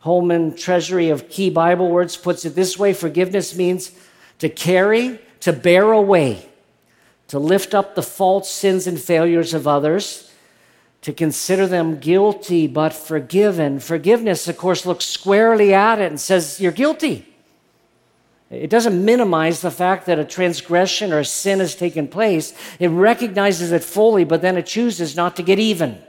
Holman 0.00 0.54
Treasury 0.54 1.08
of 1.08 1.28
Key 1.28 1.50
Bible 1.50 1.90
Words 1.90 2.16
puts 2.16 2.44
it 2.44 2.54
this 2.54 2.78
way 2.78 2.92
forgiveness 2.92 3.56
means 3.56 3.92
to 4.38 4.48
carry, 4.48 5.18
to 5.40 5.52
bear 5.52 5.92
away, 5.92 6.46
to 7.28 7.38
lift 7.38 7.74
up 7.74 7.94
the 7.94 8.02
faults, 8.02 8.50
sins, 8.50 8.86
and 8.86 9.00
failures 9.00 9.52
of 9.54 9.66
others, 9.66 10.30
to 11.02 11.12
consider 11.12 11.66
them 11.66 11.98
guilty 11.98 12.66
but 12.66 12.92
forgiven. 12.92 13.78
Forgiveness, 13.78 14.48
of 14.48 14.56
course, 14.56 14.86
looks 14.86 15.04
squarely 15.04 15.72
at 15.72 16.00
it 16.00 16.10
and 16.10 16.20
says, 16.20 16.60
You're 16.60 16.72
guilty. 16.72 17.26
It 18.50 18.70
doesn't 18.70 19.04
minimize 19.04 19.60
the 19.60 19.72
fact 19.72 20.06
that 20.06 20.20
a 20.20 20.24
transgression 20.24 21.12
or 21.12 21.20
a 21.20 21.24
sin 21.24 21.58
has 21.58 21.74
taken 21.74 22.06
place. 22.06 22.54
It 22.78 22.88
recognizes 22.88 23.72
it 23.72 23.82
fully, 23.82 24.24
but 24.24 24.40
then 24.40 24.56
it 24.56 24.66
chooses 24.66 25.16
not 25.16 25.34
to 25.36 25.42
get 25.42 25.58
even. 25.58 26.00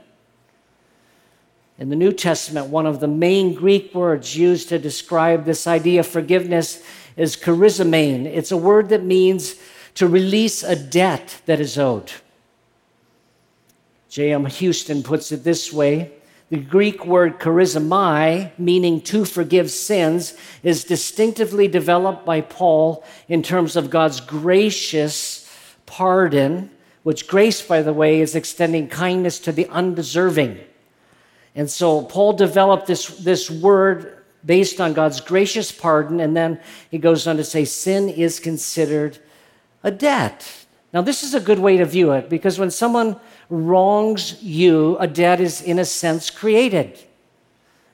In 1.78 1.90
the 1.90 1.96
New 1.96 2.12
Testament, 2.12 2.66
one 2.66 2.86
of 2.86 3.00
the 3.00 3.08
main 3.08 3.54
Greek 3.54 3.94
words 3.94 4.36
used 4.36 4.68
to 4.68 4.78
describe 4.78 5.44
this 5.44 5.66
idea 5.66 6.00
of 6.00 6.06
forgiveness 6.06 6.82
is 7.16 7.36
charizomene. 7.36 8.26
It's 8.26 8.52
a 8.52 8.56
word 8.56 8.88
that 8.88 9.04
means 9.04 9.56
to 9.98 10.06
release 10.06 10.62
a 10.62 10.76
debt 10.76 11.42
that 11.46 11.58
is 11.58 11.76
owed. 11.76 12.12
J.M. 14.08 14.46
Houston 14.46 15.02
puts 15.02 15.32
it 15.32 15.42
this 15.42 15.72
way 15.72 16.12
the 16.50 16.56
Greek 16.56 17.04
word 17.04 17.40
charizomai, 17.40 18.52
meaning 18.58 19.00
to 19.02 19.24
forgive 19.24 19.72
sins, 19.72 20.34
is 20.62 20.84
distinctively 20.84 21.66
developed 21.66 22.24
by 22.24 22.40
Paul 22.40 23.04
in 23.28 23.42
terms 23.42 23.74
of 23.74 23.90
God's 23.90 24.20
gracious 24.20 25.52
pardon, 25.84 26.70
which 27.02 27.26
grace, 27.26 27.60
by 27.60 27.82
the 27.82 27.92
way, 27.92 28.20
is 28.20 28.36
extending 28.36 28.86
kindness 28.88 29.40
to 29.40 29.52
the 29.52 29.66
undeserving. 29.66 30.60
And 31.56 31.68
so 31.68 32.02
Paul 32.02 32.34
developed 32.34 32.86
this, 32.86 33.08
this 33.18 33.50
word 33.50 34.24
based 34.46 34.80
on 34.80 34.92
God's 34.92 35.20
gracious 35.20 35.72
pardon, 35.72 36.20
and 36.20 36.36
then 36.36 36.60
he 36.88 36.98
goes 36.98 37.26
on 37.26 37.36
to 37.36 37.44
say, 37.44 37.64
sin 37.64 38.08
is 38.08 38.38
considered 38.38 39.18
a 39.82 39.90
debt. 39.90 40.66
Now, 40.92 41.02
this 41.02 41.22
is 41.22 41.34
a 41.34 41.40
good 41.40 41.58
way 41.58 41.76
to 41.76 41.84
view 41.84 42.12
it 42.12 42.28
because 42.28 42.58
when 42.58 42.70
someone 42.70 43.16
wrongs 43.50 44.42
you, 44.42 44.96
a 44.98 45.06
debt 45.06 45.40
is, 45.40 45.60
in 45.60 45.78
a 45.78 45.84
sense, 45.84 46.30
created. 46.30 46.98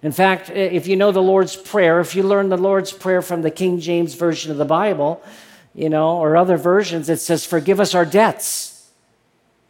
In 0.02 0.12
fact, 0.12 0.50
if 0.50 0.86
you 0.86 0.96
know 0.96 1.12
the 1.12 1.22
Lord's 1.22 1.56
Prayer, 1.56 1.98
if 2.00 2.14
you 2.14 2.22
learn 2.22 2.50
the 2.50 2.58
Lord's 2.58 2.92
Prayer 2.92 3.22
from 3.22 3.42
the 3.42 3.50
King 3.50 3.80
James 3.80 4.14
Version 4.14 4.52
of 4.52 4.58
the 4.58 4.64
Bible, 4.64 5.22
you 5.74 5.88
know, 5.88 6.18
or 6.18 6.36
other 6.36 6.56
versions, 6.56 7.08
it 7.08 7.20
says, 7.20 7.44
Forgive 7.44 7.80
us 7.80 7.94
our 7.94 8.04
debts 8.04 8.90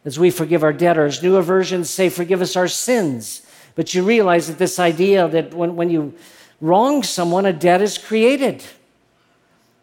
as 0.03 0.19
we 0.19 0.29
forgive 0.29 0.61
our 0.61 0.73
debtors. 0.73 1.23
Newer 1.23 1.41
versions 1.41 1.89
say, 1.89 2.09
Forgive 2.09 2.41
us 2.41 2.55
our 2.55 2.67
sins. 2.67 3.41
But 3.75 3.93
you 3.93 4.03
realize 4.03 4.47
that 4.47 4.57
this 4.57 4.77
idea 4.77 5.27
that 5.27 5.53
when, 5.53 5.75
when 5.75 5.89
you 5.89 6.13
wrong 6.61 7.01
someone, 7.01 7.45
a 7.45 7.53
debt 7.53 7.81
is 7.81 7.97
created. 7.97 8.63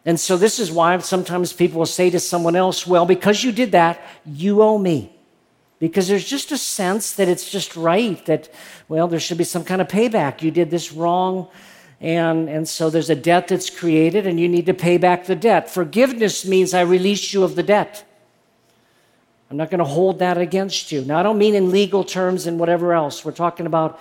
And 0.05 0.19
so, 0.19 0.35
this 0.35 0.59
is 0.59 0.71
why 0.71 0.97
sometimes 0.99 1.53
people 1.53 1.79
will 1.79 1.85
say 1.85 2.09
to 2.09 2.19
someone 2.19 2.55
else, 2.55 2.85
Well, 2.85 3.05
because 3.05 3.43
you 3.43 3.51
did 3.51 3.71
that, 3.71 4.01
you 4.25 4.61
owe 4.61 4.77
me 4.77 5.13
because 5.83 6.07
there's 6.07 6.23
just 6.23 6.53
a 6.53 6.57
sense 6.57 7.11
that 7.11 7.27
it's 7.27 7.51
just 7.51 7.75
right 7.75 8.25
that, 8.25 8.47
well, 8.87 9.05
there 9.05 9.19
should 9.19 9.37
be 9.37 9.43
some 9.43 9.65
kind 9.65 9.81
of 9.81 9.89
payback. 9.89 10.41
You 10.41 10.49
did 10.49 10.71
this 10.71 10.93
wrong. 10.93 11.49
And, 11.99 12.47
and 12.47 12.69
so 12.69 12.89
there's 12.89 13.09
a 13.09 13.15
debt 13.15 13.49
that's 13.49 13.69
created, 13.69 14.25
and 14.25 14.39
you 14.39 14.47
need 14.47 14.65
to 14.67 14.73
pay 14.73 14.97
back 14.97 15.25
the 15.25 15.35
debt. 15.35 15.69
Forgiveness 15.69 16.45
means 16.45 16.73
I 16.73 16.83
release 16.83 17.33
you 17.33 17.43
of 17.43 17.55
the 17.55 17.63
debt. 17.63 18.05
I'm 19.51 19.57
not 19.57 19.69
going 19.69 19.79
to 19.79 19.83
hold 19.83 20.19
that 20.19 20.37
against 20.37 20.89
you. 20.89 21.03
Now, 21.03 21.19
I 21.19 21.23
don't 21.23 21.37
mean 21.37 21.53
in 21.53 21.69
legal 21.69 22.05
terms 22.05 22.47
and 22.47 22.57
whatever 22.57 22.93
else. 22.93 23.25
We're 23.25 23.33
talking 23.33 23.65
about 23.65 23.99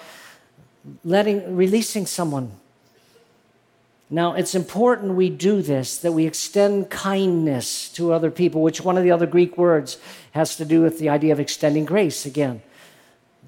letting, 1.03 1.57
releasing 1.57 2.07
someone. 2.07 2.53
Now, 4.13 4.35
it's 4.35 4.55
important 4.55 5.15
we 5.15 5.31
do 5.31 5.63
this, 5.63 5.97
that 5.97 6.13
we 6.13 6.27
extend 6.27 6.91
kindness 6.91 7.89
to 7.95 8.13
other 8.13 8.31
people, 8.31 8.61
which 8.61 8.83
one 8.83 8.99
of 8.99 9.05
the 9.05 9.11
other 9.11 9.25
Greek 9.25 9.57
words 9.57 9.97
has 10.33 10.55
to 10.57 10.67
do 10.67 10.83
with 10.83 10.99
the 10.99 11.09
idea 11.09 11.33
of 11.33 11.41
extending 11.41 11.87
grace 11.87 12.27
again 12.27 12.61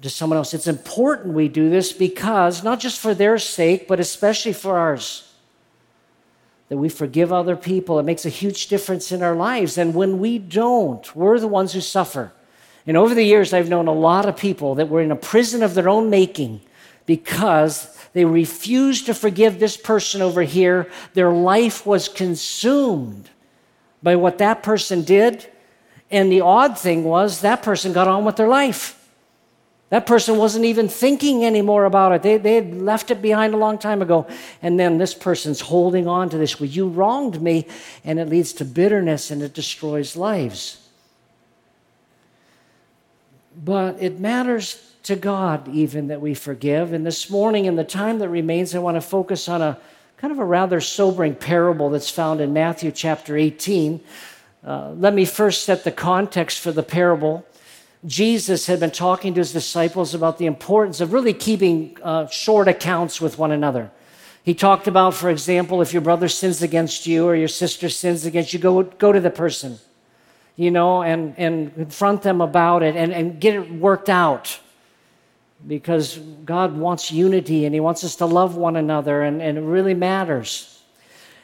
to 0.01 0.09
someone 0.09 0.37
else. 0.37 0.55
It's 0.55 0.65
important 0.65 1.35
we 1.35 1.49
do 1.49 1.69
this 1.69 1.93
because, 1.93 2.63
not 2.63 2.79
just 2.79 2.99
for 2.99 3.13
their 3.13 3.37
sake, 3.37 3.87
but 3.87 3.99
especially 3.99 4.53
for 4.53 4.79
ours, 4.79 5.31
that 6.69 6.77
we 6.77 6.89
forgive 6.89 7.31
other 7.31 7.55
people. 7.55 7.99
It 7.99 8.03
makes 8.03 8.25
a 8.25 8.29
huge 8.29 8.65
difference 8.65 9.11
in 9.11 9.21
our 9.21 9.35
lives. 9.35 9.77
And 9.77 9.93
when 9.93 10.17
we 10.17 10.39
don't, 10.39 11.15
we're 11.15 11.39
the 11.39 11.47
ones 11.47 11.73
who 11.73 11.81
suffer. 11.81 12.31
And 12.87 12.97
over 12.97 13.13
the 13.13 13.21
years, 13.21 13.53
I've 13.53 13.69
known 13.69 13.87
a 13.87 13.93
lot 13.93 14.27
of 14.27 14.35
people 14.35 14.73
that 14.75 14.89
were 14.89 15.01
in 15.01 15.11
a 15.11 15.15
prison 15.15 15.61
of 15.61 15.75
their 15.75 15.87
own 15.87 16.09
making 16.09 16.61
because 17.05 17.95
they 18.15 18.23
refused 18.23 19.07
to 19.07 19.13
forgive 19.13 19.59
this 19.59 19.75
person 19.75 20.21
over 20.21 20.41
here. 20.41 20.89
Their 21.15 21.33
life 21.33 21.85
was 21.85 22.07
consumed 22.07 23.29
by 24.01 24.15
what 24.15 24.37
that 24.37 24.63
person 24.63 25.03
did. 25.03 25.51
And 26.09 26.31
the 26.31 26.39
odd 26.39 26.79
thing 26.79 27.03
was, 27.03 27.41
that 27.41 27.61
person 27.61 27.91
got 27.91 28.07
on 28.07 28.23
with 28.23 28.37
their 28.37 28.47
life. 28.47 29.05
That 29.89 30.05
person 30.05 30.37
wasn't 30.37 30.63
even 30.63 30.87
thinking 30.87 31.43
anymore 31.43 31.83
about 31.83 32.13
it. 32.13 32.23
They, 32.23 32.37
they 32.37 32.55
had 32.55 32.81
left 32.81 33.11
it 33.11 33.21
behind 33.21 33.53
a 33.53 33.57
long 33.57 33.77
time 33.77 34.01
ago. 34.01 34.27
And 34.61 34.79
then 34.79 34.97
this 34.97 35.13
person's 35.13 35.59
holding 35.59 36.07
on 36.07 36.29
to 36.29 36.37
this. 36.37 36.57
Well, 36.57 36.69
you 36.69 36.87
wronged 36.87 37.41
me. 37.41 37.67
And 38.05 38.17
it 38.17 38.29
leads 38.29 38.53
to 38.53 38.65
bitterness 38.65 39.29
and 39.29 39.41
it 39.41 39.53
destroys 39.53 40.15
lives. 40.15 40.87
But 43.61 44.01
it 44.01 44.21
matters 44.21 44.94
to 45.05 45.15
God, 45.15 45.67
even 45.67 46.07
that 46.07 46.19
we 46.19 46.33
forgive. 46.33 46.91
And 46.91 47.05
this 47.05 47.29
morning, 47.29 47.65
in 47.65 47.75
the 47.75 47.83
time 47.83 48.17
that 48.19 48.29
remains, 48.29 48.73
I 48.73 48.79
want 48.79 48.95
to 48.95 49.01
focus 49.01 49.47
on 49.47 49.61
a 49.61 49.77
kind 50.17 50.33
of 50.33 50.39
a 50.39 50.45
rather 50.45 50.81
sobering 50.81 51.35
parable 51.35 51.91
that's 51.91 52.09
found 52.09 52.41
in 52.41 52.53
Matthew 52.53 52.91
chapter 52.91 53.37
18. 53.37 54.01
Uh, 54.65 54.89
let 54.97 55.13
me 55.13 55.23
first 55.23 55.63
set 55.63 55.83
the 55.83 55.91
context 55.91 56.59
for 56.59 56.71
the 56.71 56.81
parable. 56.81 57.45
Jesus 58.07 58.65
had 58.65 58.79
been 58.79 58.89
talking 58.89 59.35
to 59.35 59.41
his 59.41 59.53
disciples 59.53 60.15
about 60.15 60.39
the 60.39 60.47
importance 60.47 60.99
of 61.01 61.13
really 61.13 61.33
keeping 61.33 61.95
uh, 62.01 62.25
short 62.27 62.67
accounts 62.67 63.21
with 63.21 63.37
one 63.37 63.51
another. 63.51 63.91
He 64.43 64.55
talked 64.55 64.87
about, 64.87 65.13
for 65.13 65.29
example, 65.29 65.83
if 65.83 65.93
your 65.93 66.01
brother 66.01 66.27
sins 66.27 66.63
against 66.63 67.05
you 67.05 67.27
or 67.27 67.35
your 67.35 67.47
sister 67.47 67.89
sins 67.89 68.25
against 68.25 68.53
you, 68.53 68.59
go, 68.59 68.81
go 68.81 69.11
to 69.11 69.19
the 69.19 69.29
person, 69.29 69.77
you 70.55 70.71
know, 70.71 71.03
and, 71.03 71.37
and 71.37 71.75
confront 71.75 72.23
them 72.23 72.41
about 72.41 72.81
it 72.81 72.95
and, 72.95 73.13
and 73.13 73.39
get 73.39 73.53
it 73.53 73.71
worked 73.71 74.09
out 74.09 74.59
because 75.67 76.17
God 76.17 76.77
wants 76.77 77.11
unity 77.11 77.65
and 77.65 77.73
He 77.73 77.79
wants 77.79 78.03
us 78.03 78.15
to 78.17 78.25
love 78.25 78.55
one 78.55 78.75
another, 78.75 79.21
and, 79.23 79.41
and 79.41 79.57
it 79.57 79.61
really 79.61 79.93
matters. 79.93 80.81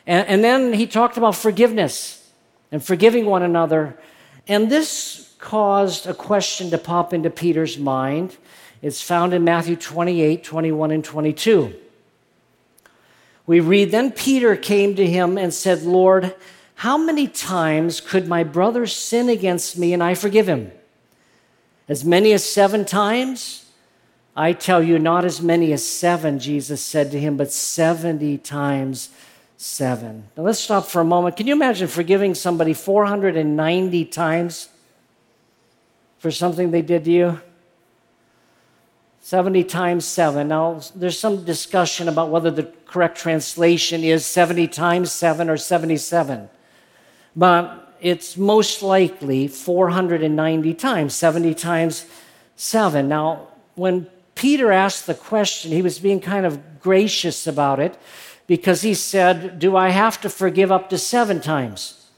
And, 0.06 0.28
and 0.28 0.44
then 0.44 0.74
He 0.74 0.88
talked 0.88 1.18
about 1.18 1.36
forgiveness 1.36 2.30
and 2.72 2.84
forgiving 2.84 3.25
one 3.25 3.44
another. 3.44 3.98
And 4.48 4.70
this 4.70 5.36
caused 5.40 6.08
a 6.08 6.13
question 6.13 6.70
to 6.70 6.78
pop 6.78 7.13
into 7.13 7.30
Peter's 7.30 7.78
mind. 7.78 8.38
It's 8.82 9.01
found 9.01 9.34
in 9.34 9.44
Matthew 9.44 9.75
28 9.75 10.44
21 10.44 10.92
and 10.92 11.04
22. 11.04 11.74
We 13.48 13.60
read, 13.60 13.92
Then 13.92 14.12
Peter 14.12 14.56
came 14.56 14.96
to 14.96 15.06
him 15.06 15.38
and 15.38 15.54
said, 15.54 15.84
Lord, 15.84 16.36
how 16.75 16.98
many 16.98 17.28
times 17.28 18.01
could 18.01 18.28
my 18.28 18.44
brother 18.44 18.88
sin 18.88 19.30
against 19.30 19.78
me 19.78 19.94
and 19.94 20.01
I 20.01 20.16
forgive 20.16 20.48
him? 20.48 20.72
As 21.88 22.06
many 22.06 22.32
as 22.32 22.44
seven 22.44 22.86
times? 22.86 23.66
I 24.36 24.54
tell 24.54 24.82
you, 24.82 24.98
not 24.98 25.26
as 25.26 25.42
many 25.42 25.74
as 25.74 25.86
seven, 25.86 26.40
Jesus 26.40 26.82
said 26.82 27.12
to 27.12 27.20
him, 27.20 27.36
but 27.36 27.52
70 27.52 28.38
times 28.38 29.10
seven. 29.58 30.30
Now 30.36 30.44
let's 30.44 30.60
stop 30.60 30.86
for 30.86 31.02
a 31.02 31.06
moment. 31.06 31.38
Can 31.38 31.48
you 31.48 31.54
imagine 31.54 31.88
forgiving 31.88 32.34
somebody 32.34 32.74
490 32.74 34.06
times 34.06 34.70
for 36.18 36.32
something 36.32 36.72
they 36.72 36.82
did 36.82 37.06
to 37.06 37.12
you? 37.12 37.42
70 39.24 39.66
times 39.66 40.06
7. 40.06 40.48
Now, 40.48 40.82
there's 40.96 41.20
some 41.20 41.46
discussion 41.46 42.08
about 42.08 42.30
whether 42.30 42.50
the 42.50 42.72
correct 42.86 43.20
translation 43.20 44.04
is 44.04 44.26
70 44.26 44.68
times 44.68 45.12
7 45.12 45.48
or 45.48 45.58
77. 45.58 46.50
But 47.36 47.96
it's 48.02 48.36
most 48.36 48.82
likely 48.82 49.48
490 49.48 50.74
times, 50.74 51.14
70 51.14 51.54
times 51.54 52.08
7. 52.56 53.08
Now, 53.08 53.48
when 53.76 54.08
Peter 54.36 54.72
asked 54.72 55.06
the 55.06 55.14
question, 55.14 55.72
he 55.72 55.82
was 55.82 56.00
being 56.00 56.20
kind 56.20 56.46
of 56.46 56.80
gracious 56.80 57.48
about 57.48 57.80
it 57.80 57.98
because 58.48 58.82
he 58.82 58.94
said, 58.94 59.60
Do 59.60 59.78
I 59.78 59.90
have 59.90 60.20
to 60.22 60.30
forgive 60.30 60.72
up 60.72 60.90
to 60.90 60.98
seven 60.98 61.42
times? 61.42 62.10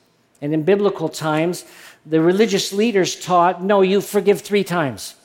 And 0.42 0.54
in 0.54 0.64
biblical 0.64 1.10
times, 1.10 1.66
the 2.06 2.22
religious 2.22 2.74
leaders 2.74 3.16
taught, 3.16 3.64
No, 3.64 3.82
you 3.82 4.02
forgive 4.02 4.42
three 4.42 4.64
times. 4.64 5.16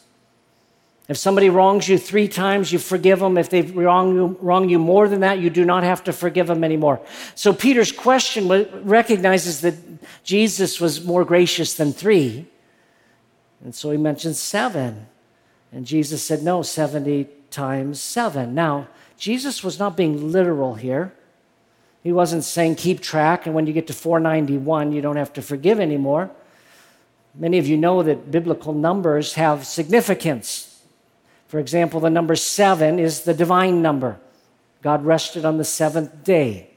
If 1.09 1.17
somebody 1.17 1.49
wrongs 1.49 1.89
you 1.89 1.97
three 1.97 2.29
times, 2.29 2.71
you 2.71 2.79
forgive 2.79 3.21
them. 3.21 3.39
If 3.39 3.49
they 3.49 3.63
wrong 3.63 4.15
you, 4.15 4.37
wrong 4.43 4.69
you 4.69 4.79
more 4.79 5.09
than 5.09 5.21
that, 5.21 5.39
you 5.39 5.49
do 5.49 5.65
not 5.65 5.83
have 5.83 6.05
to 6.05 6.13
forgive 6.13 6.49
them 6.49 6.63
anymore. 6.63 7.01
So 7.35 7.55
Peter's 7.55 7.91
question 7.91 8.47
recognizes 8.85 9.63
that 9.63 9.75
Jesus 10.23 10.79
was 10.79 11.03
more 11.03 11.25
gracious 11.25 11.73
than 11.73 11.95
three. 11.95 12.47
And 13.65 13.75
so 13.75 13.91
he 13.91 13.97
mentions 13.97 14.39
seven. 14.39 15.07
And 15.73 15.87
Jesus 15.87 16.23
said, 16.23 16.43
No, 16.43 16.63
70 16.63 17.29
times 17.51 18.01
7. 18.01 18.55
Now, 18.55 18.89
Jesus 19.17 19.65
was 19.65 19.79
not 19.79 19.97
being 19.97 20.33
literal 20.33 20.75
here. 20.75 21.13
He 22.03 22.13
wasn't 22.13 22.45
saying 22.45 22.77
keep 22.77 23.01
track, 23.01 23.47
and 23.47 23.55
when 23.55 23.67
you 23.67 23.73
get 23.73 23.87
to 23.89 23.93
491, 23.93 24.93
you 24.93 25.03
don't 25.03 25.17
have 25.17 25.33
to 25.35 25.43
forgive 25.43 25.81
anymore. 25.81 26.31
Many 27.35 27.59
of 27.59 27.67
you 27.67 27.77
know 27.77 28.03
that 28.03 28.31
biblical 28.31 28.73
numbers 28.73 29.35
have 29.35 29.67
significance. 29.67 30.83
For 31.49 31.59
example, 31.59 32.01
the 32.01 32.11
number 32.11 32.37
seven 32.37 32.99
is 32.99 33.23
the 33.23 33.35
divine 33.35 33.83
number. 33.83 34.19
God 34.83 35.05
rested 35.05 35.45
on 35.45 35.59
the 35.59 35.65
seventh 35.65 36.25
day. 36.25 36.71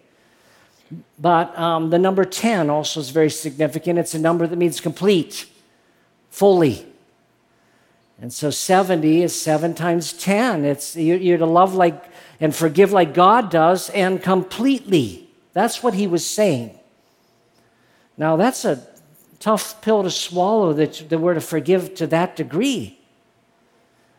But 1.20 1.58
um, 1.58 1.90
the 1.90 2.00
number 2.00 2.26
10 2.26 2.70
also 2.70 3.00
is 3.00 3.10
very 3.10 3.30
significant. 3.30 4.00
It's 4.00 4.14
a 4.14 4.20
number 4.20 4.48
that 4.48 4.58
means 4.58 4.82
complete, 4.82 5.46
fully. 6.30 6.86
And 8.22 8.32
so 8.32 8.52
70 8.52 9.24
is 9.24 9.40
7 9.40 9.74
times 9.74 10.14
10. 10.14 10.64
It's, 10.64 10.96
you're 10.96 11.40
to 11.40 11.46
love 11.46 11.74
like 11.74 12.06
and 12.40 12.56
forgive 12.56 12.92
like 12.92 13.16
God 13.16 13.50
does 13.50 13.90
and 13.90 14.22
completely. 14.22 15.28
That's 15.54 15.82
what 15.82 15.96
he 15.96 16.06
was 16.06 16.26
saying. 16.26 16.78
Now, 18.18 18.36
that's 18.36 18.64
a 18.64 18.88
tough 19.40 19.82
pill 19.82 20.04
to 20.04 20.12
swallow 20.12 20.72
that, 20.74 21.10
that 21.10 21.18
we're 21.18 21.34
to 21.34 21.42
forgive 21.42 21.96
to 21.96 22.08
that 22.08 22.36
degree. 22.36 23.00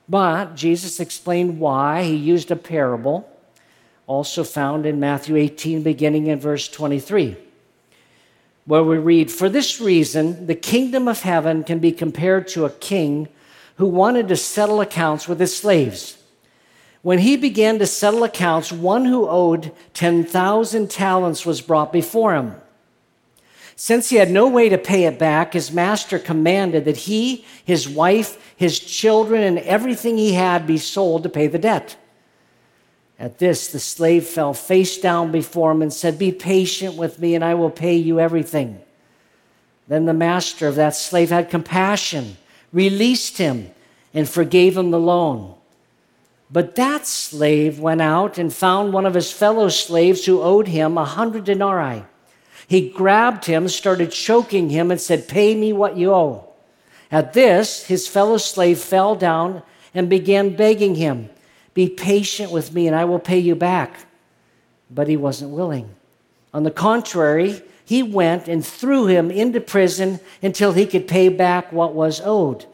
But 0.09 0.57
Jesus 0.57 0.99
explained 0.99 1.61
why. 1.61 2.03
He 2.03 2.17
used 2.17 2.51
a 2.51 2.57
parable, 2.57 3.31
also 4.09 4.43
found 4.43 4.85
in 4.85 4.99
Matthew 4.99 5.37
18, 5.37 5.85
beginning 5.85 6.27
in 6.27 6.41
verse 6.41 6.69
23, 6.69 7.37
where 8.65 8.83
we 8.83 8.99
read 8.99 9.31
For 9.31 9.49
this 9.49 9.81
reason, 9.81 10.49
the 10.49 10.57
kingdom 10.57 11.07
of 11.07 11.23
heaven 11.23 11.63
can 11.63 11.79
be 11.79 11.93
compared 11.93 12.49
to 12.49 12.65
a 12.65 12.71
king 12.71 13.29
who 13.83 13.89
wanted 13.89 14.29
to 14.29 14.37
settle 14.37 14.81
accounts 14.81 15.27
with 15.27 15.41
his 15.41 15.57
slaves. 15.57 16.17
When 17.03 17.19
he 17.19 17.37
began 17.37 17.81
to 17.81 17.87
settle 17.89 18.23
accounts, 18.23 18.71
one 18.71 19.07
who 19.07 19.29
owed 19.29 19.73
10,000 19.93 20.89
talents 20.89 21.45
was 21.45 21.61
brought 21.61 21.93
before 21.93 22.37
him. 22.37 22.55
Since 23.75 24.09
he 24.09 24.19
had 24.19 24.31
no 24.31 24.47
way 24.47 24.69
to 24.69 24.79
pay 24.79 25.03
it 25.07 25.19
back, 25.19 25.55
his 25.55 25.73
master 25.73 26.21
commanded 26.21 26.85
that 26.85 26.97
he, 26.97 27.45
his 27.65 27.89
wife, 27.89 28.55
his 28.55 28.79
children, 28.79 29.43
and 29.43 29.59
everything 29.59 30.17
he 30.17 30.35
had 30.35 30.65
be 30.65 30.79
sold 30.79 31.25
to 31.25 31.29
pay 31.29 31.49
the 31.49 31.59
debt. 31.59 31.97
At 33.19 33.39
this, 33.39 33.67
the 33.67 33.81
slave 33.81 34.27
fell 34.27 34.55
face 34.55 34.97
down 34.97 35.33
before 35.33 35.73
him 35.73 35.83
and 35.83 35.93
said, 35.93 36.21
Be 36.21 36.31
patient 36.31 36.95
with 36.95 37.19
me, 37.19 37.35
and 37.35 37.43
I 37.43 37.55
will 37.55 37.69
pay 37.69 37.97
you 37.97 38.21
everything. 38.21 38.81
Then 39.89 40.05
the 40.05 40.15
master 40.15 40.69
of 40.69 40.77
that 40.77 40.95
slave 40.95 41.31
had 41.31 41.51
compassion 41.51 42.37
released 42.73 43.39
him, 43.39 43.71
and 44.15 44.29
forgave 44.29 44.77
him 44.77 44.91
the 44.91 45.01
loan. 45.01 45.55
But 46.51 46.75
that 46.77 47.07
slave 47.07 47.79
went 47.79 48.03
out 48.03 48.37
and 48.37 48.53
found 48.53 48.93
one 48.93 49.07
of 49.07 49.15
his 49.15 49.33
fellow 49.33 49.71
slaves 49.71 50.27
who 50.27 50.43
owed 50.43 50.69
him 50.69 50.99
a 50.99 51.05
hundred 51.05 51.45
denarii. 51.45 52.05
He 52.69 52.91
grabbed 52.91 53.47
him, 53.47 53.69
started 53.69 54.13
choking 54.13 54.69
him, 54.69 54.91
and 54.91 55.01
said, 55.01 55.29
Pay 55.29 55.55
me 55.55 55.73
what 55.73 55.97
you 55.97 56.13
owe. 56.13 56.49
At 57.11 57.33
this, 57.33 57.87
his 57.87 58.07
fellow 58.07 58.39
slave 58.39 58.79
fell 58.79 59.15
down 59.15 59.63
and 59.95 60.09
began 60.09 60.57
begging 60.57 60.95
him, 60.95 61.31
Be 61.75 61.89
patient 61.89 62.51
with 62.51 62.73
me, 62.73 62.87
and 62.87 62.97
I 62.97 63.05
will 63.05 63.19
pay 63.19 63.39
you 63.39 63.55
back. 63.55 64.07
But 64.91 65.09
he 65.09 65.17
wasn't 65.17 65.53
willing. 65.53 65.95
On 66.55 66.65
the 66.65 66.71
contrary, 66.71 67.63
he 67.93 68.03
went 68.03 68.49
and 68.49 68.65
threw 68.65 69.05
him 69.05 69.31
into 69.31 69.61
prison 69.61 70.19
until 70.41 70.73
he 70.73 70.87
could 70.87 71.07
pay 71.07 71.29
back 71.29 71.71
what 71.71 71.93
was 71.93 72.23
owed. 72.25 72.65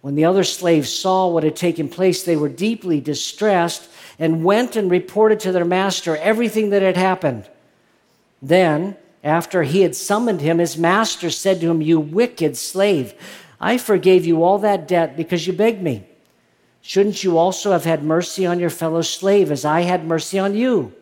When 0.00 0.16
the 0.16 0.24
other 0.24 0.42
slaves 0.42 0.92
saw 0.92 1.28
what 1.28 1.44
had 1.44 1.54
taken 1.54 1.88
place, 1.88 2.24
they 2.24 2.34
were 2.34 2.48
deeply 2.48 3.00
distressed 3.00 3.88
and 4.18 4.42
went 4.42 4.74
and 4.74 4.90
reported 4.90 5.38
to 5.40 5.52
their 5.52 5.64
master 5.64 6.16
everything 6.16 6.70
that 6.70 6.82
had 6.82 6.96
happened. 6.96 7.48
Then, 8.42 8.96
after 9.22 9.62
he 9.62 9.82
had 9.82 9.94
summoned 9.94 10.40
him, 10.40 10.58
his 10.58 10.76
master 10.76 11.30
said 11.30 11.60
to 11.60 11.70
him, 11.70 11.80
You 11.80 12.00
wicked 12.00 12.56
slave, 12.56 13.14
I 13.60 13.78
forgave 13.78 14.26
you 14.26 14.42
all 14.42 14.58
that 14.58 14.88
debt 14.88 15.16
because 15.16 15.46
you 15.46 15.52
begged 15.52 15.84
me. 15.84 16.04
Shouldn't 16.80 17.22
you 17.22 17.38
also 17.38 17.70
have 17.70 17.84
had 17.84 18.02
mercy 18.02 18.44
on 18.44 18.58
your 18.58 18.70
fellow 18.70 19.02
slave 19.02 19.52
as 19.52 19.64
I 19.64 19.82
had 19.82 20.04
mercy 20.04 20.40
on 20.40 20.56
you? 20.56 20.92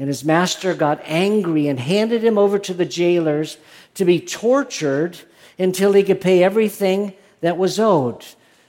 And 0.00 0.08
his 0.08 0.24
master 0.24 0.72
got 0.72 1.02
angry 1.04 1.68
and 1.68 1.78
handed 1.78 2.24
him 2.24 2.38
over 2.38 2.58
to 2.58 2.72
the 2.72 2.86
jailers 2.86 3.58
to 3.96 4.06
be 4.06 4.18
tortured 4.18 5.18
until 5.58 5.92
he 5.92 6.02
could 6.02 6.22
pay 6.22 6.42
everything 6.42 7.12
that 7.42 7.58
was 7.58 7.78
owed. 7.78 8.24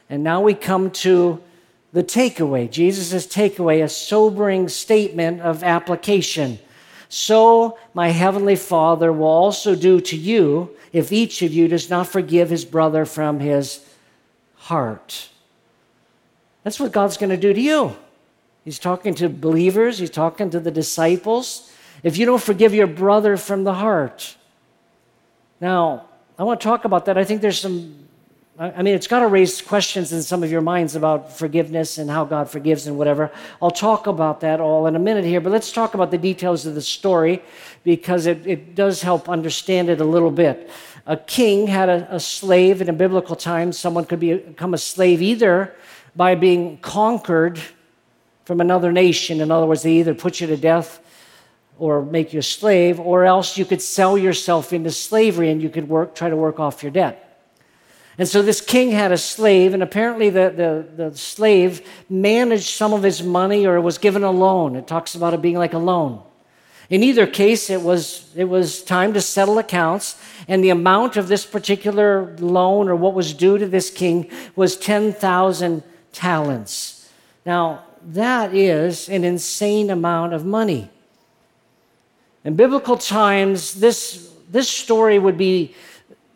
And 0.10 0.26
now 0.26 0.41
we 0.41 0.54
come 0.54 0.91
to 0.91 1.41
the 1.94 2.04
takeaway 2.04 2.70
Jesus' 2.70 3.26
takeaway, 3.28 3.82
a 3.82 3.88
sobering 3.88 4.67
statement 4.67 5.39
of 5.39 5.63
application. 5.63 6.60
So 7.08 7.78
my 7.94 8.10
heavenly 8.10 8.58
Father 8.58 9.13
will 9.13 9.28
also 9.28 9.74
do 9.74 10.02
to 10.02 10.17
you 10.17 10.76
if 10.91 11.13
each 11.13 11.41
of 11.44 11.54
you 11.54 11.70
does 11.70 11.89
not 11.89 12.08
forgive 12.08 12.50
his 12.50 12.65
brother 12.65 13.06
from 13.06 13.39
his 13.39 13.86
heart. 14.56 15.30
That's 16.65 16.78
what 16.78 16.91
God's 16.91 17.15
going 17.15 17.30
to 17.30 17.38
do 17.38 17.54
to 17.54 17.62
you. 17.62 17.96
He's 18.63 18.80
talking 18.80 19.15
to 19.15 19.30
believers, 19.30 19.97
he's 20.00 20.10
talking 20.10 20.50
to 20.52 20.60
the 20.60 20.71
disciples. 20.71 21.71
If 22.04 22.17
you 22.17 22.26
don't 22.26 22.41
forgive 22.41 22.74
your 22.74 22.88
brother 22.88 23.38
from 23.38 23.63
the 23.63 23.74
heart. 23.74 24.36
Now, 25.60 26.06
I 26.38 26.43
want 26.43 26.60
to 26.60 26.63
talk 26.63 26.86
about 26.86 27.06
that. 27.06 27.17
I 27.17 27.24
think 27.24 27.41
there's 27.41 27.60
some, 27.60 28.08
I 28.58 28.82
mean, 28.82 28.95
it's 28.95 29.08
got 29.08 29.19
to 29.19 29.28
raise 29.28 29.62
questions 29.62 30.12
in 30.12 30.24
some 30.24 30.43
of 30.43 30.52
your 30.52 30.62
minds 30.62 30.95
about 30.95 31.32
forgiveness 31.32 32.00
and 32.00 32.10
how 32.10 32.26
God 32.26 32.50
forgives 32.50 32.88
and 32.88 32.97
whatever. 32.97 33.32
I'll 33.62 33.71
talk 33.71 34.08
about 34.08 34.41
that 34.41 34.60
all 34.60 34.88
in 34.88 34.95
a 34.95 35.00
minute 35.00 35.26
here, 35.26 35.41
but 35.41 35.52
let's 35.52 35.71
talk 35.71 35.93
about 35.93 36.10
the 36.10 36.17
details 36.17 36.65
of 36.65 36.74
the 36.74 36.82
story 36.82 37.43
because 37.84 38.26
it, 38.26 38.45
it 38.47 38.74
does 38.74 39.02
help 39.02 39.30
understand 39.30 39.89
it 39.89 40.02
a 40.02 40.06
little 40.06 40.32
bit. 40.32 40.69
A 41.06 41.17
king 41.17 41.67
had 41.67 41.89
a, 41.89 42.08
a 42.15 42.19
slave 42.19 42.82
in 42.82 42.89
a 42.89 42.93
biblical 42.93 43.36
time. 43.36 43.71
Someone 43.71 44.06
could 44.06 44.19
be, 44.19 44.36
become 44.36 44.74
a 44.74 44.80
slave 44.80 45.21
either 45.21 45.76
by 46.15 46.36
being 46.36 46.78
conquered 46.80 47.60
from 48.45 48.62
another 48.62 48.91
nation. 48.91 49.41
In 49.41 49.51
other 49.51 49.65
words, 49.65 49.84
they 49.84 49.93
either 49.93 50.13
put 50.13 50.39
you 50.39 50.47
to 50.47 50.58
death 50.58 50.99
or 51.77 52.06
make 52.06 52.32
you 52.32 52.39
a 52.39 52.43
slave, 52.43 52.99
or 52.99 53.25
else 53.25 53.58
you 53.58 53.65
could 53.65 53.82
sell 53.82 54.15
yourself 54.17 54.71
into 54.71 54.91
slavery 54.91 55.49
and 55.49 55.62
you 55.62 55.69
could 55.69 55.89
work, 55.89 56.13
try 56.13 56.30
to 56.30 56.36
work 56.36 56.60
off 56.60 56.84
your 56.84 56.91
debt. 56.91 57.32
And 58.17 58.27
so 58.27 58.43
this 58.43 58.62
king 58.62 58.91
had 58.91 59.12
a 59.12 59.17
slave, 59.17 59.73
and 59.73 59.82
apparently 59.82 60.30
the, 60.30 60.86
the, 60.95 61.10
the 61.10 61.17
slave 61.17 61.88
managed 62.08 62.69
some 62.69 62.93
of 62.93 63.01
his 63.01 63.23
money 63.23 63.65
or 63.65 63.82
was 63.82 63.97
given 63.97 64.23
a 64.23 64.30
loan. 64.30 64.75
It 64.75 64.86
talks 64.86 65.15
about 65.15 65.34
it 65.34 65.41
being 65.41 65.58
like 65.58 65.73
a 65.73 65.80
loan. 65.80 66.21
In 66.91 67.04
either 67.04 67.25
case, 67.25 67.69
it 67.69 67.82
was, 67.82 68.30
it 68.36 68.43
was 68.43 68.84
time 68.84 69.13
to 69.13 69.21
settle 69.21 69.58
accounts, 69.58 70.21
and 70.47 70.63
the 70.63 70.69
amount 70.69 71.15
of 71.15 71.30
this 71.30 71.45
particular 71.45 72.36
loan 72.38 72.89
or 72.89 72.95
what 72.95 73.13
was 73.13 73.34
due 73.34 73.58
to 73.58 73.65
this 73.65 73.89
king 73.89 74.30
was 74.56 74.75
10,000 74.75 75.84
talents. 76.12 77.10
Now, 77.45 77.86
that 78.06 78.54
is 78.54 79.10
an 79.10 79.24
insane 79.24 79.90
amount 79.90 80.34
of 80.34 80.46
money. 80.46 80.90
In 82.44 82.56
biblical 82.56 82.98
times, 82.98 83.76
this, 83.76 84.34
this 84.50 84.68
story 84.70 85.20
would 85.20 85.38
be 85.38 85.76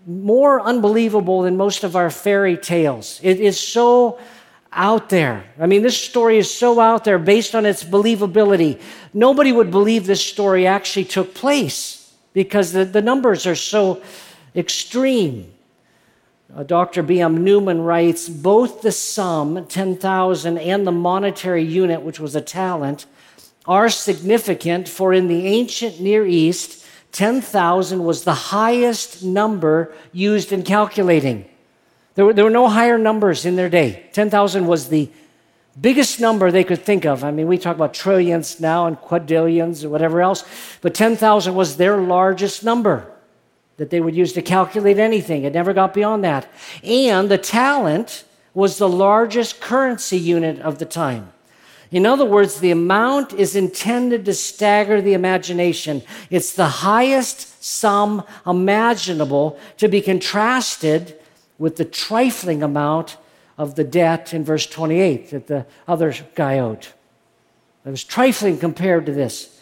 more 0.05 0.61
unbelievable 0.61 1.41
than 1.41 1.57
most 1.57 1.83
of 1.83 1.95
our 1.95 2.11
fairy 2.11 2.57
tales. 2.57 3.19
It 3.23 3.39
is 3.39 3.59
so 3.59 4.19
out 4.71 5.09
there. 5.09 5.45
I 5.59 5.65
mean, 5.65 5.81
this 5.81 5.99
story 5.99 6.37
is 6.37 6.53
so 6.53 6.79
out 6.79 7.05
there 7.05 7.17
based 7.17 7.55
on 7.55 7.65
its 7.65 7.83
believability. 7.83 8.79
Nobody 9.13 9.51
would 9.51 9.71
believe 9.71 10.05
this 10.05 10.23
story 10.23 10.67
actually 10.67 11.05
took 11.05 11.33
place 11.33 12.13
because 12.33 12.73
the, 12.73 12.85
the 12.85 13.01
numbers 13.01 13.47
are 13.47 13.55
so 13.55 14.03
extreme. 14.55 15.51
Uh, 16.53 16.63
Dr. 16.63 17.01
B.M. 17.01 17.43
Newman 17.43 17.81
writes 17.81 18.29
both 18.29 18.81
the 18.81 18.91
sum, 18.91 19.65
10,000, 19.65 20.57
and 20.57 20.85
the 20.85 20.91
monetary 20.91 21.63
unit, 21.63 22.01
which 22.01 22.19
was 22.19 22.35
a 22.35 22.41
talent, 22.41 23.05
are 23.65 23.89
significant, 23.89 24.87
for 24.87 25.11
in 25.11 25.27
the 25.27 25.47
ancient 25.47 25.99
Near 25.99 26.25
East, 26.25 26.85
10,000 27.13 28.03
was 28.03 28.23
the 28.23 28.33
highest 28.33 29.23
number 29.23 29.93
used 30.11 30.51
in 30.51 30.63
calculating. 30.63 31.45
There 32.13 32.25
were, 32.25 32.33
there 32.33 32.43
were 32.43 32.51
no 32.51 32.67
higher 32.67 32.97
numbers 32.97 33.45
in 33.45 33.55
their 33.55 33.69
day. 33.69 34.07
10,000 34.13 34.67
was 34.67 34.89
the 34.89 35.09
biggest 35.79 36.19
number 36.19 36.51
they 36.51 36.63
could 36.63 36.83
think 36.83 37.05
of. 37.05 37.23
I 37.23 37.31
mean, 37.31 37.47
we 37.47 37.57
talk 37.57 37.75
about 37.75 37.93
trillions 37.93 38.59
now 38.59 38.85
and 38.85 38.97
quadrillions 38.97 39.83
or 39.83 39.89
whatever 39.89 40.21
else, 40.21 40.45
but 40.81 40.93
10,000 40.93 41.55
was 41.55 41.77
their 41.77 41.97
largest 41.97 42.63
number 42.63 43.11
that 43.77 43.89
they 43.89 43.99
would 43.99 44.15
use 44.15 44.33
to 44.33 44.41
calculate 44.41 44.97
anything. 44.97 45.43
It 45.43 45.53
never 45.53 45.73
got 45.73 45.93
beyond 45.93 46.23
that. 46.23 46.47
And 46.83 47.29
the 47.29 47.37
talent 47.37 48.23
was 48.53 48.77
the 48.77 48.89
largest 48.89 49.59
currency 49.59 50.17
unit 50.17 50.59
of 50.59 50.79
the 50.79 50.85
time. 50.85 51.31
In 51.91 52.05
other 52.05 52.25
words, 52.25 52.59
the 52.59 52.71
amount 52.71 53.33
is 53.33 53.55
intended 53.55 54.25
to 54.25 54.33
stagger 54.33 55.01
the 55.01 55.13
imagination. 55.13 56.01
It's 56.29 56.53
the 56.53 56.67
highest 56.67 57.63
sum 57.63 58.23
imaginable 58.45 59.59
to 59.77 59.87
be 59.87 60.01
contrasted 60.01 61.19
with 61.57 61.75
the 61.75 61.85
trifling 61.85 62.63
amount 62.63 63.17
of 63.57 63.75
the 63.75 63.83
debt 63.83 64.33
in 64.33 64.43
verse 64.43 64.65
28 64.65 65.29
that 65.29 65.47
the 65.47 65.65
other 65.87 66.13
guy 66.33 66.59
owed. 66.59 66.87
It 67.85 67.91
was 67.91 68.03
trifling 68.03 68.57
compared 68.57 69.05
to 69.05 69.13
this. 69.13 69.54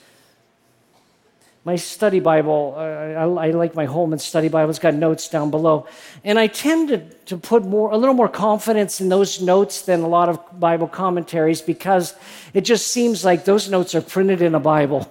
My 1.65 1.77
study 1.77 2.19
Bible, 2.19 2.73
uh, 2.75 2.81
I, 2.81 3.47
I, 3.47 3.51
like 3.51 3.73
my 3.73 3.85
Holman 3.85 4.19
study 4.19 4.49
Bible, 4.49 4.69
it's 4.69 4.79
got 4.79 4.95
notes 4.95 5.29
down 5.29 5.49
below. 5.49 5.87
And 6.25 6.37
I 6.37 6.47
tend 6.47 6.89
to, 6.89 6.97
to 7.27 7.37
put 7.37 7.63
more, 7.63 7.91
a 7.91 7.97
little 7.97 8.15
more 8.15 8.27
confidence 8.27 8.99
in 8.99 9.07
those 9.07 9.41
notes 9.41 9.83
than 9.83 10.01
a 10.01 10.07
lot 10.07 10.27
of 10.27 10.59
Bible 10.59 10.89
commentaries 10.89 11.61
because 11.61 12.15
it 12.53 12.61
just 12.61 12.87
seems 12.87 13.23
like 13.23 13.45
those 13.45 13.69
notes 13.69 13.95
are 13.95 14.01
printed 14.01 14.41
in 14.41 14.55
a 14.55 14.59
Bible. 14.59 15.09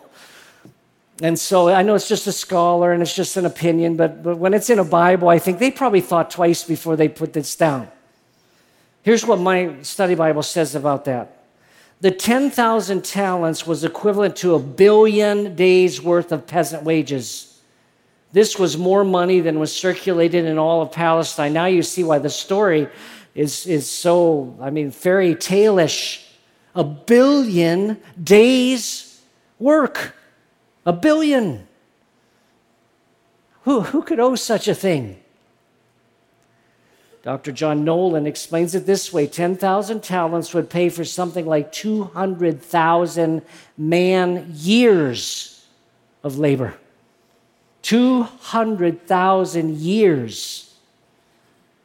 And 1.22 1.38
so 1.38 1.68
I 1.70 1.82
know 1.82 1.94
it's 1.94 2.08
just 2.08 2.26
a 2.26 2.32
scholar 2.32 2.92
and 2.92 3.00
it's 3.00 3.14
just 3.14 3.38
an 3.38 3.46
opinion, 3.46 3.96
but, 3.96 4.22
but 4.22 4.36
when 4.36 4.52
it's 4.52 4.68
in 4.68 4.78
a 4.78 4.84
Bible, 4.84 5.30
I 5.30 5.38
think 5.38 5.58
they 5.58 5.70
probably 5.70 6.02
thought 6.02 6.30
twice 6.30 6.64
before 6.64 6.96
they 6.96 7.08
put 7.08 7.32
this 7.32 7.56
down. 7.56 7.88
Here's 9.04 9.24
what 9.24 9.38
my 9.38 9.76
study 9.82 10.14
Bible 10.14 10.42
says 10.42 10.74
about 10.74 11.06
that 11.06 11.41
the 12.02 12.10
10,000 12.10 13.04
talents 13.04 13.64
was 13.64 13.84
equivalent 13.84 14.34
to 14.34 14.56
a 14.56 14.58
billion 14.58 15.54
days 15.54 16.02
worth 16.02 16.32
of 16.32 16.48
peasant 16.48 16.82
wages. 16.82 17.60
This 18.32 18.58
was 18.58 18.76
more 18.76 19.04
money 19.04 19.38
than 19.38 19.60
was 19.60 19.72
circulated 19.72 20.44
in 20.44 20.58
all 20.58 20.82
of 20.82 20.90
Palestine. 20.90 21.52
Now 21.52 21.66
you 21.66 21.84
see 21.84 22.02
why 22.02 22.18
the 22.18 22.28
story 22.28 22.88
is, 23.36 23.68
is 23.68 23.88
so, 23.88 24.58
I 24.60 24.70
mean, 24.70 24.90
fairy 24.90 25.36
tale-ish. 25.36 26.26
A 26.74 26.82
billion 26.82 27.98
days' 28.20 29.22
work. 29.60 30.16
A 30.84 30.92
billion. 30.92 31.68
Who, 33.62 33.82
who 33.82 34.02
could 34.02 34.18
owe 34.18 34.34
such 34.34 34.66
a 34.66 34.74
thing? 34.74 35.21
Dr. 37.22 37.52
John 37.52 37.84
Nolland 37.84 38.26
explains 38.26 38.74
it 38.74 38.84
this 38.84 39.12
way 39.12 39.26
10,000 39.28 40.02
talents 40.02 40.52
would 40.54 40.68
pay 40.68 40.88
for 40.88 41.04
something 41.04 41.46
like 41.46 41.70
200,000 41.70 43.42
man 43.78 44.46
years 44.52 45.64
of 46.24 46.38
labor. 46.38 46.74
200,000 47.82 49.76
years. 49.76 50.74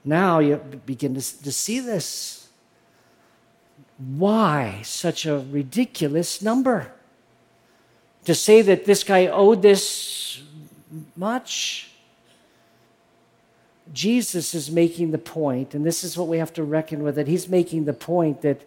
Now 0.03 0.39
you 0.39 0.57
begin 0.85 1.15
to, 1.15 1.43
to 1.43 1.51
see 1.51 1.79
this. 1.79 2.47
Why 3.97 4.81
such 4.83 5.25
a 5.25 5.39
ridiculous 5.39 6.41
number? 6.41 6.91
To 8.25 8.35
say 8.35 8.61
that 8.61 8.85
this 8.85 9.03
guy 9.03 9.27
owed 9.27 9.61
this 9.61 10.41
much? 11.15 11.91
Jesus 13.93 14.53
is 14.53 14.69
making 14.69 15.11
the 15.11 15.17
point, 15.17 15.73
and 15.73 15.85
this 15.85 16.03
is 16.03 16.17
what 16.17 16.27
we 16.27 16.37
have 16.37 16.53
to 16.53 16.63
reckon 16.63 17.03
with 17.03 17.17
it. 17.17 17.27
He's 17.27 17.47
making 17.47 17.85
the 17.85 17.93
point 17.93 18.41
that 18.41 18.61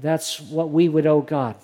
that's 0.00 0.40
what 0.40 0.70
we 0.70 0.88
would 0.88 1.06
owe 1.06 1.20
God. 1.20 1.56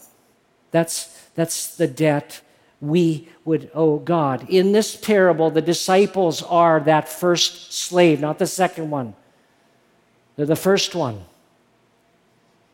That's, 0.70 1.06
that's 1.34 1.76
the 1.76 1.86
debt 1.86 2.40
we 2.80 3.28
would 3.44 3.70
owe 3.74 3.98
God. 3.98 4.48
In 4.48 4.72
this 4.72 4.96
parable, 4.96 5.50
the 5.50 5.62
disciples 5.62 6.42
are 6.42 6.80
that 6.80 7.08
first 7.08 7.72
slave, 7.72 8.20
not 8.20 8.38
the 8.38 8.46
second 8.46 8.90
one. 8.90 9.14
They're 10.36 10.46
the 10.46 10.56
first 10.56 10.94
one. 10.94 11.24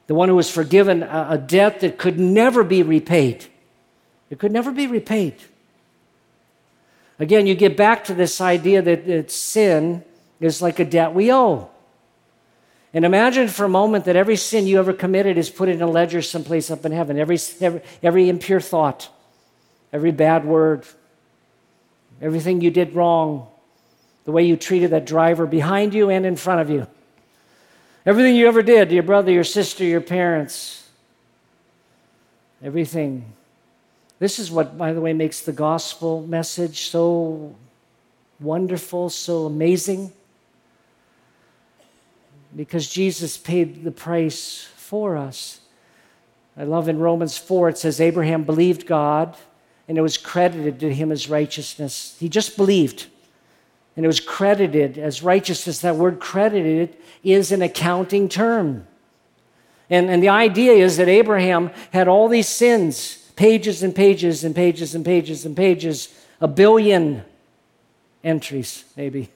The 0.07 0.15
one 0.15 0.29
who 0.29 0.35
was 0.35 0.51
forgiven 0.51 1.03
a, 1.03 1.29
a 1.31 1.39
debt 1.39 1.81
that 1.81 1.99
could 1.99 2.19
never 2.19 2.65
be 2.65 2.83
repaid. 2.83 3.47
It 4.31 4.39
could 4.39 4.53
never 4.53 4.73
be 4.73 4.87
repaid. 4.87 5.37
Again, 7.21 7.47
you 7.47 7.55
get 7.55 7.77
back 7.77 8.05
to 8.05 8.15
this 8.15 8.41
idea 8.41 8.81
that, 8.81 9.07
that 9.07 9.31
sin 9.31 10.03
is 10.41 10.63
like 10.63 10.79
a 10.79 10.87
debt 10.87 11.13
we 11.13 11.31
owe. 11.31 11.69
And 12.95 13.05
imagine 13.05 13.47
for 13.49 13.67
a 13.67 13.69
moment 13.69 14.07
that 14.07 14.17
every 14.17 14.37
sin 14.37 14.67
you 14.67 14.79
ever 14.79 14.95
committed 14.95 15.37
is 15.37 15.51
put 15.51 15.69
in 15.69 15.83
a 15.83 15.87
ledger 15.87 16.23
someplace 16.23 16.71
up 16.71 16.87
in 16.87 16.93
heaven. 16.93 17.19
Every, 17.19 17.39
every, 17.61 17.83
every 18.03 18.29
impure 18.31 18.59
thought, 18.59 19.11
every 19.93 20.13
bad 20.13 20.47
word, 20.47 20.87
everything 22.23 22.63
you 22.63 22.71
did 22.71 22.95
wrong, 22.95 23.47
the 24.25 24.33
way 24.33 24.45
you 24.45 24.57
treated 24.57 24.91
that 24.91 25.05
driver 25.05 25.47
behind 25.47 25.93
you 25.93 26.09
and 26.09 26.25
in 26.25 26.37
front 26.37 26.63
of 26.63 26.71
you, 26.71 26.87
everything 28.07 28.35
you 28.35 28.49
ever 28.49 28.63
did 28.63 28.89
to 28.89 28.95
your 28.95 29.05
brother, 29.05 29.31
your 29.31 29.45
sister, 29.45 29.85
your 29.85 30.01
parents, 30.01 30.89
everything 32.63 33.31
this 34.21 34.39
is 34.39 34.51
what, 34.51 34.77
by 34.77 34.93
the 34.93 35.01
way, 35.01 35.15
makes 35.15 35.41
the 35.41 35.53
gospel 35.53 36.27
message 36.27 36.91
so 36.91 37.57
wonderful, 38.39 39.09
so 39.09 39.47
amazing. 39.47 40.13
Because 42.55 42.89
Jesus 42.89 43.39
paid 43.39 43.83
the 43.83 43.91
price 43.91 44.69
for 44.77 45.17
us. 45.17 45.61
I 46.55 46.65
love 46.65 46.91
in 46.91 46.99
Romans 46.99 47.39
4, 47.39 47.71
it 47.71 47.79
says, 47.79 47.99
Abraham 47.99 48.45
believed 48.45 48.87
God, 48.87 49.39
and 49.89 49.97
it 49.97 50.03
was 50.03 50.19
credited 50.19 50.79
to 50.81 50.93
him 50.93 51.11
as 51.11 51.31
righteousness. 51.31 52.15
He 52.21 52.29
just 52.29 52.59
believed, 52.59 53.07
and 53.97 54.05
it 54.05 54.09
was 54.09 54.21
credited 54.21 54.99
as 54.99 55.23
righteousness. 55.23 55.81
That 55.81 55.97
word 55.97 56.21
credited 56.21 56.95
is 57.25 57.53
an 57.53 57.63
accounting 57.63 58.29
term. 58.29 58.87
And, 59.89 60.11
and 60.11 60.23
the 60.23 60.29
idea 60.29 60.73
is 60.73 60.99
that 60.99 61.09
Abraham 61.09 61.71
had 61.93 62.07
all 62.07 62.29
these 62.29 62.49
sins 62.49 63.20
pages 63.41 63.83
and 63.83 63.95
pages 63.95 64.45
and 64.45 64.55
pages 64.55 64.95
and 64.95 65.03
pages 65.03 65.47
and 65.47 65.57
pages, 65.57 66.11
a 66.43 66.47
billion 66.47 67.25
entries, 68.23 68.85
maybe. 68.99 69.31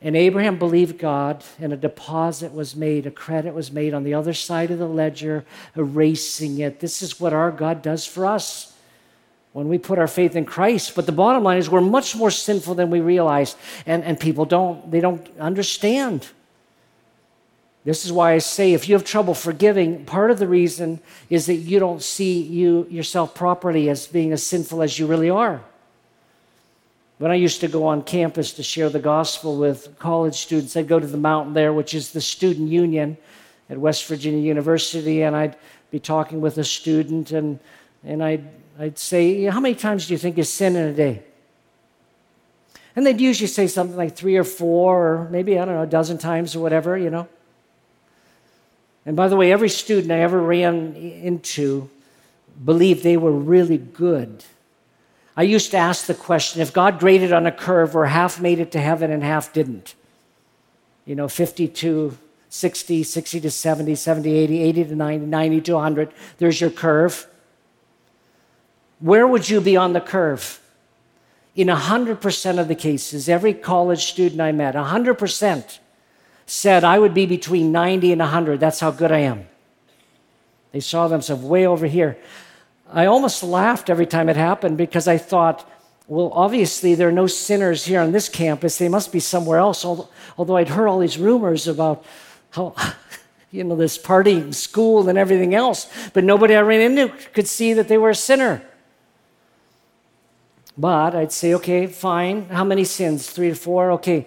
And 0.00 0.16
Abraham 0.16 0.58
believed 0.58 0.98
God, 0.98 1.44
and 1.60 1.74
a 1.74 1.76
deposit 1.76 2.54
was 2.54 2.74
made, 2.74 3.06
a 3.06 3.10
credit 3.10 3.52
was 3.52 3.70
made 3.70 3.92
on 3.92 4.04
the 4.04 4.14
other 4.14 4.32
side 4.32 4.70
of 4.70 4.78
the 4.78 4.88
ledger, 4.88 5.44
erasing 5.76 6.58
it. 6.58 6.80
This 6.80 7.02
is 7.02 7.20
what 7.20 7.34
our 7.34 7.50
God 7.50 7.82
does 7.82 8.06
for 8.06 8.24
us 8.24 8.72
when 9.52 9.68
we 9.68 9.76
put 9.76 9.98
our 9.98 10.08
faith 10.08 10.34
in 10.34 10.46
Christ. 10.46 10.94
But 10.94 11.04
the 11.04 11.12
bottom 11.12 11.42
line 11.42 11.58
is 11.58 11.68
we're 11.68 11.82
much 11.82 12.16
more 12.16 12.30
sinful 12.30 12.74
than 12.74 12.88
we 12.88 13.00
realize, 13.00 13.54
and, 13.84 14.02
and 14.02 14.18
people 14.18 14.46
don't, 14.46 14.90
they 14.90 15.00
don't 15.00 15.28
understand. 15.38 16.26
This 17.86 18.04
is 18.04 18.10
why 18.10 18.32
I 18.32 18.38
say 18.38 18.72
if 18.72 18.88
you 18.88 18.96
have 18.96 19.04
trouble 19.04 19.32
forgiving, 19.32 20.04
part 20.06 20.32
of 20.32 20.40
the 20.40 20.48
reason 20.48 20.98
is 21.30 21.46
that 21.46 21.54
you 21.54 21.78
don't 21.78 22.02
see 22.02 22.42
you 22.42 22.84
yourself 22.90 23.32
properly 23.32 23.88
as 23.88 24.08
being 24.08 24.32
as 24.32 24.42
sinful 24.42 24.82
as 24.82 24.98
you 24.98 25.06
really 25.06 25.30
are. 25.30 25.62
When 27.18 27.30
I 27.30 27.36
used 27.36 27.60
to 27.60 27.68
go 27.68 27.86
on 27.86 28.02
campus 28.02 28.52
to 28.54 28.64
share 28.64 28.90
the 28.90 28.98
gospel 28.98 29.56
with 29.56 29.96
college 30.00 30.34
students, 30.34 30.76
I'd 30.76 30.88
go 30.88 30.98
to 30.98 31.06
the 31.06 31.16
Mountainlair, 31.16 31.72
which 31.72 31.94
is 31.94 32.10
the 32.10 32.20
student 32.20 32.68
union 32.68 33.16
at 33.70 33.78
West 33.78 34.04
Virginia 34.06 34.40
University, 34.40 35.22
and 35.22 35.36
I'd 35.36 35.56
be 35.92 36.00
talking 36.00 36.40
with 36.40 36.58
a 36.58 36.64
student, 36.64 37.30
and, 37.30 37.60
and 38.02 38.20
I'd, 38.20 38.48
I'd 38.80 38.98
say, 38.98 39.44
How 39.44 39.60
many 39.60 39.76
times 39.76 40.08
do 40.08 40.14
you 40.14 40.18
think 40.18 40.36
you 40.36 40.42
sin 40.42 40.74
in 40.74 40.88
a 40.88 40.92
day? 40.92 41.22
And 42.96 43.06
they'd 43.06 43.20
usually 43.20 43.46
say 43.46 43.68
something 43.68 43.96
like 43.96 44.16
three 44.16 44.36
or 44.36 44.44
four, 44.44 45.06
or 45.06 45.28
maybe, 45.30 45.56
I 45.56 45.64
don't 45.64 45.76
know, 45.76 45.82
a 45.82 45.86
dozen 45.86 46.18
times 46.18 46.56
or 46.56 46.58
whatever, 46.58 46.98
you 46.98 47.10
know. 47.10 47.28
And 49.06 49.14
by 49.16 49.28
the 49.28 49.36
way, 49.36 49.52
every 49.52 49.68
student 49.68 50.12
I 50.12 50.18
ever 50.18 50.42
ran 50.42 50.94
into 50.96 51.88
believed 52.64 53.04
they 53.04 53.16
were 53.16 53.32
really 53.32 53.78
good. 53.78 54.44
I 55.36 55.42
used 55.42 55.70
to 55.70 55.76
ask 55.76 56.06
the 56.06 56.14
question 56.14 56.60
if 56.60 56.72
God 56.72 56.98
graded 56.98 57.32
on 57.32 57.46
a 57.46 57.52
curve 57.52 57.94
where 57.94 58.06
half 58.06 58.40
made 58.40 58.58
it 58.58 58.72
to 58.72 58.80
heaven 58.80 59.12
and 59.12 59.22
half 59.22 59.52
didn't, 59.52 59.94
you 61.04 61.14
know, 61.14 61.28
50 61.28 61.68
to 61.68 62.18
60, 62.48 63.02
60 63.02 63.40
to 63.40 63.50
70, 63.50 63.94
70, 63.94 64.32
80, 64.32 64.62
80 64.62 64.84
to 64.84 64.96
90, 64.96 65.26
90 65.26 65.60
to 65.60 65.72
100, 65.74 66.12
there's 66.38 66.60
your 66.60 66.70
curve. 66.70 67.26
Where 68.98 69.26
would 69.26 69.48
you 69.48 69.60
be 69.60 69.76
on 69.76 69.92
the 69.92 70.00
curve? 70.00 70.60
In 71.54 71.68
100% 71.68 72.58
of 72.58 72.68
the 72.68 72.74
cases, 72.74 73.28
every 73.28 73.54
college 73.54 74.06
student 74.06 74.40
I 74.40 74.52
met, 74.52 74.74
100%, 74.74 75.78
said 76.46 76.84
I 76.84 76.98
would 76.98 77.12
be 77.12 77.26
between 77.26 77.72
90 77.72 78.12
and 78.12 78.20
100. 78.20 78.60
That's 78.60 78.80
how 78.80 78.92
good 78.92 79.12
I 79.12 79.18
am. 79.18 79.46
They 80.72 80.80
saw 80.80 81.08
themselves 81.08 81.42
way 81.42 81.66
over 81.66 81.86
here. 81.86 82.16
I 82.92 83.06
almost 83.06 83.42
laughed 83.42 83.90
every 83.90 84.06
time 84.06 84.28
it 84.28 84.36
happened 84.36 84.78
because 84.78 85.08
I 85.08 85.18
thought, 85.18 85.68
well, 86.06 86.30
obviously 86.32 86.94
there 86.94 87.08
are 87.08 87.12
no 87.12 87.26
sinners 87.26 87.84
here 87.84 88.00
on 88.00 88.12
this 88.12 88.28
campus. 88.28 88.78
They 88.78 88.88
must 88.88 89.10
be 89.10 89.18
somewhere 89.18 89.58
else. 89.58 89.84
Although 89.84 90.56
I'd 90.56 90.68
heard 90.68 90.86
all 90.86 91.00
these 91.00 91.18
rumors 91.18 91.66
about 91.66 92.04
how, 92.50 92.76
you 93.50 93.64
know, 93.64 93.74
this 93.74 93.98
partying 93.98 94.54
school 94.54 95.08
and 95.08 95.18
everything 95.18 95.54
else, 95.54 95.90
but 96.12 96.22
nobody 96.22 96.54
I 96.54 96.60
ran 96.60 96.80
into 96.80 97.12
could 97.32 97.48
see 97.48 97.72
that 97.72 97.88
they 97.88 97.98
were 97.98 98.10
a 98.10 98.14
sinner. 98.14 98.62
But 100.78 101.16
I'd 101.16 101.32
say, 101.32 101.54
okay, 101.54 101.86
fine. 101.88 102.50
How 102.50 102.62
many 102.62 102.84
sins? 102.84 103.28
Three 103.28 103.48
to 103.48 103.56
four? 103.56 103.90
Okay. 103.92 104.26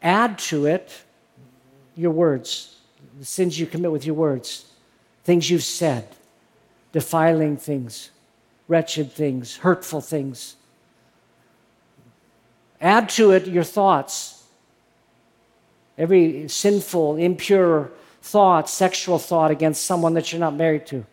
Add 0.00 0.38
to 0.38 0.64
it 0.64 1.02
your 2.00 2.10
words, 2.12 2.76
the 3.18 3.24
sins 3.24 3.60
you 3.60 3.66
commit 3.66 3.92
with 3.92 4.06
your 4.06 4.14
words, 4.14 4.64
things 5.24 5.50
you've 5.50 5.62
said, 5.62 6.08
defiling 6.92 7.56
things, 7.56 8.10
wretched 8.68 9.12
things, 9.12 9.56
hurtful 9.58 10.00
things. 10.00 10.56
Add 12.80 13.10
to 13.10 13.32
it 13.32 13.46
your 13.46 13.64
thoughts. 13.64 14.42
Every 15.98 16.48
sinful, 16.48 17.16
impure 17.16 17.90
thought, 18.22 18.70
sexual 18.70 19.18
thought 19.18 19.50
against 19.50 19.84
someone 19.84 20.14
that 20.14 20.32
you're 20.32 20.40
not 20.40 20.54
married 20.54 20.86
to. 20.86 21.04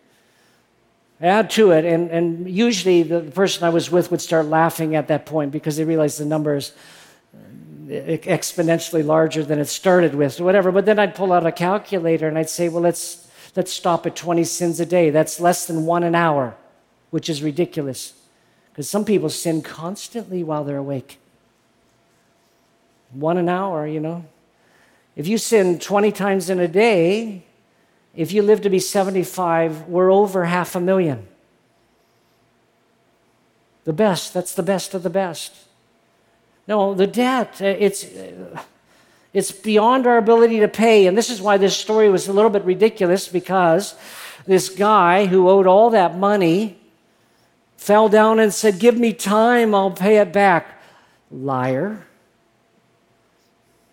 Add 1.20 1.50
to 1.50 1.72
it, 1.72 1.84
and, 1.84 2.10
and 2.10 2.48
usually 2.48 3.02
the 3.02 3.20
person 3.20 3.64
I 3.64 3.70
was 3.70 3.90
with 3.90 4.10
would 4.10 4.22
start 4.22 4.46
laughing 4.46 4.94
at 4.94 5.08
that 5.08 5.26
point 5.26 5.50
because 5.50 5.76
they 5.76 5.84
realized 5.84 6.18
the 6.18 6.24
number 6.24 6.54
is 6.54 6.70
uh, 6.70 6.74
exponentially 7.88 9.04
larger 9.04 9.44
than 9.44 9.58
it 9.58 9.66
started 9.66 10.14
with, 10.14 10.40
or 10.40 10.44
whatever. 10.44 10.70
But 10.70 10.86
then 10.86 10.98
I'd 10.98 11.14
pull 11.14 11.32
out 11.32 11.46
a 11.46 11.52
calculator 11.52 12.28
and 12.28 12.38
I'd 12.38 12.50
say, 12.50 12.68
well, 12.68 12.82
let's, 12.82 13.28
let's 13.56 13.72
stop 13.72 14.06
at 14.06 14.14
20 14.14 14.44
sins 14.44 14.80
a 14.80 14.86
day. 14.86 15.10
That's 15.10 15.40
less 15.40 15.66
than 15.66 15.86
one 15.86 16.02
an 16.02 16.14
hour, 16.14 16.56
which 17.10 17.28
is 17.28 17.42
ridiculous 17.42 18.14
because 18.78 18.88
some 18.88 19.04
people 19.04 19.28
sin 19.28 19.60
constantly 19.60 20.44
while 20.44 20.62
they're 20.62 20.76
awake. 20.76 21.18
One 23.12 23.36
an 23.36 23.48
hour, 23.48 23.86
you 23.86 23.98
know. 23.98 24.24
If 25.16 25.26
you 25.26 25.36
sin 25.36 25.80
20 25.80 26.12
times 26.12 26.48
in 26.48 26.60
a 26.60 26.68
day, 26.68 27.42
if 28.14 28.30
you 28.32 28.42
live 28.42 28.60
to 28.62 28.70
be 28.70 28.78
75, 28.78 29.88
we're 29.88 30.12
over 30.12 30.44
half 30.44 30.76
a 30.76 30.80
million. 30.80 31.26
The 33.84 33.92
best, 33.92 34.32
that's 34.32 34.54
the 34.54 34.62
best 34.62 34.94
of 34.94 35.02
the 35.02 35.10
best. 35.10 35.52
No, 36.68 36.92
the 36.92 37.06
debt, 37.06 37.62
uh, 37.62 37.64
it's, 37.64 38.04
uh, 38.04 38.62
it's 39.32 39.50
beyond 39.50 40.06
our 40.06 40.18
ability 40.18 40.60
to 40.60 40.68
pay. 40.68 41.06
And 41.06 41.16
this 41.16 41.30
is 41.30 41.40
why 41.40 41.56
this 41.56 41.74
story 41.74 42.10
was 42.10 42.28
a 42.28 42.32
little 42.32 42.50
bit 42.50 42.62
ridiculous 42.64 43.26
because 43.26 43.94
this 44.46 44.68
guy 44.68 45.26
who 45.26 45.48
owed 45.48 45.66
all 45.66 45.90
that 45.90 46.18
money 46.18 46.78
fell 47.78 48.10
down 48.10 48.38
and 48.38 48.52
said, 48.52 48.78
Give 48.78 48.98
me 48.98 49.14
time, 49.14 49.74
I'll 49.74 49.90
pay 49.90 50.18
it 50.18 50.30
back. 50.32 50.78
Liar. 51.30 52.06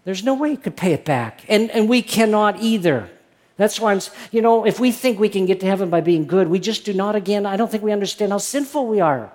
There's 0.03 0.23
no 0.23 0.35
way 0.35 0.51
you 0.51 0.57
could 0.57 0.75
pay 0.77 0.93
it 0.93 1.05
back. 1.05 1.43
And, 1.47 1.71
and 1.71 1.89
we 1.89 2.01
cannot 2.01 2.61
either. 2.61 3.09
That's 3.57 3.79
why 3.79 3.93
I'm, 3.93 4.01
you 4.31 4.41
know, 4.41 4.65
if 4.65 4.79
we 4.79 4.91
think 4.91 5.17
we 5.17 5.29
can 5.29 5.45
get 5.45 5.61
to 5.61 5.65
heaven 5.65 5.89
by 5.89 6.01
being 6.01 6.27
good, 6.27 6.49
we 6.49 6.59
just 6.59 6.83
do 6.83 6.93
not 6.93 7.15
again. 7.15 7.45
I 7.45 7.55
don't 7.55 7.71
think 7.71 7.83
we 7.83 7.93
understand 7.93 8.33
how 8.33 8.37
sinful 8.37 8.85
we 8.85 8.99
are. 8.99 9.31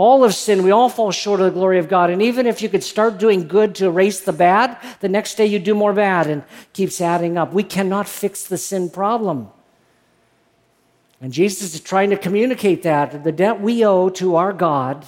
All 0.00 0.24
of 0.24 0.34
sin, 0.34 0.62
we 0.62 0.70
all 0.70 0.88
fall 0.88 1.10
short 1.10 1.40
of 1.40 1.44
the 1.44 1.52
glory 1.52 1.78
of 1.78 1.86
God. 1.86 2.08
And 2.08 2.22
even 2.22 2.46
if 2.46 2.62
you 2.62 2.70
could 2.70 2.82
start 2.82 3.18
doing 3.18 3.46
good 3.46 3.74
to 3.74 3.84
erase 3.84 4.20
the 4.20 4.32
bad, 4.32 4.78
the 5.00 5.10
next 5.10 5.34
day 5.34 5.44
you 5.44 5.58
do 5.58 5.74
more 5.74 5.92
bad 5.92 6.26
and 6.26 6.42
keeps 6.72 7.02
adding 7.02 7.36
up. 7.36 7.52
We 7.52 7.64
cannot 7.64 8.08
fix 8.08 8.46
the 8.46 8.56
sin 8.56 8.88
problem. 8.88 9.50
And 11.20 11.34
Jesus 11.34 11.74
is 11.74 11.82
trying 11.82 12.08
to 12.08 12.16
communicate 12.16 12.82
that 12.84 13.24
the 13.24 13.30
debt 13.30 13.60
we 13.60 13.84
owe 13.84 14.08
to 14.08 14.36
our 14.36 14.54
God, 14.54 15.04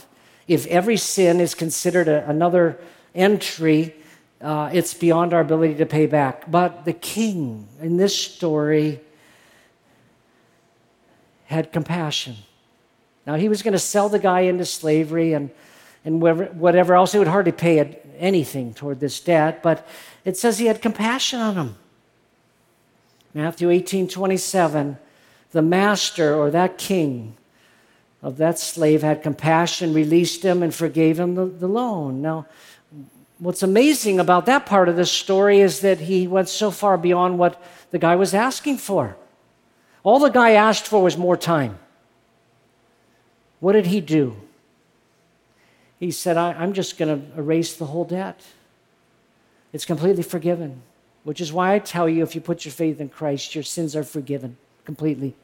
if 0.47 0.67
every 0.67 0.99
sin 0.99 1.41
is 1.41 1.55
considered 1.55 2.07
a, 2.07 2.29
another 2.29 2.79
entry 3.15 3.95
uh, 4.43 4.69
it's 4.75 4.93
beyond 4.93 5.33
our 5.33 5.41
ability 5.41 5.77
to 5.77 5.87
pay 5.87 6.05
back. 6.05 6.51
But 6.51 6.85
the 6.85 6.93
king 6.93 7.67
in 7.81 7.97
this 7.97 8.15
story 8.15 9.01
had 11.47 11.73
compassion. 11.73 12.37
Now, 13.27 13.35
he 13.35 13.49
was 13.49 13.63
going 13.63 13.73
to 13.73 13.79
sell 13.79 14.09
the 14.09 14.19
guy 14.19 14.41
into 14.41 14.65
slavery 14.65 15.33
and, 15.33 15.51
and 16.05 16.21
whatever 16.21 16.95
else. 16.95 17.13
He 17.13 17.19
would 17.19 17.29
hardly 17.29 17.53
pay 17.53 17.99
anything 18.19 18.75
toward 18.75 19.01
this 19.01 19.21
debt, 19.21 19.63
but 19.63 19.87
it 20.25 20.37
says 20.37 20.59
he 20.59 20.67
had 20.67 20.83
compassion 20.83 21.41
on 21.41 21.55
him. 21.55 21.77
Matthew 23.35 23.71
18 23.71 24.09
27, 24.09 24.99
the 25.53 25.63
master 25.63 26.35
or 26.35 26.51
that 26.51 26.79
king 26.79 27.37
of 28.23 28.37
that 28.37 28.59
slave 28.59 29.03
had 29.03 29.23
compassion, 29.23 29.93
released 29.93 30.43
him, 30.45 30.63
and 30.63 30.75
forgave 30.75 31.19
him 31.19 31.35
the, 31.35 31.47
the 31.47 31.67
loan. 31.67 32.23
Now, 32.23 32.47
what's 33.39 33.63
amazing 33.63 34.21
about 34.21 34.47
that 34.47 34.65
part 34.65 34.89
of 34.89 34.97
the 34.97 35.07
story 35.07 35.61
is 35.61 35.81
that 35.81 36.01
he 36.01 36.29
went 36.29 36.49
so 36.49 36.71
far 36.71 36.97
beyond 36.97 37.39
what 37.39 37.61
the 37.91 37.99
guy 37.99 38.15
was 38.15 38.33
asking 38.33 38.79
for. 38.79 39.17
All 40.05 40.21
the 40.21 40.31
guy 40.31 40.51
asked 40.51 40.87
for 40.87 41.03
was 41.03 41.17
more 41.17 41.37
time. 41.37 41.79
What 43.62 43.75
did 43.75 43.87
he 43.87 44.01
do? 44.01 44.35
He 46.01 46.11
said, 46.11 46.37
I, 46.37 46.64
am 46.64 46.72
just 46.72 46.98
going 46.98 47.20
to 47.20 47.38
erase 47.38 47.77
the 47.77 47.85
whole 47.85 48.05
debt. 48.05 48.42
It's 49.72 49.85
completely 49.85 50.25
forgiven, 50.25 50.83
which 51.22 51.40
is 51.40 51.53
why 51.53 51.72
I 51.72 51.79
tell 51.79 52.09
you 52.09 52.25
if 52.25 52.35
you 52.35 52.40
put 52.40 52.64
your 52.64 52.72
faith 52.72 53.01
in 53.01 53.09
Christ, 53.09 53.55
your 53.55 53.62
sins 53.62 53.94
are 53.94 54.03
forgiven 54.03 54.57
completely, 54.85 55.37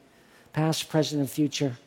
past, 0.51 0.89
present, 0.89 1.21
and 1.21 1.29
future. 1.29 1.77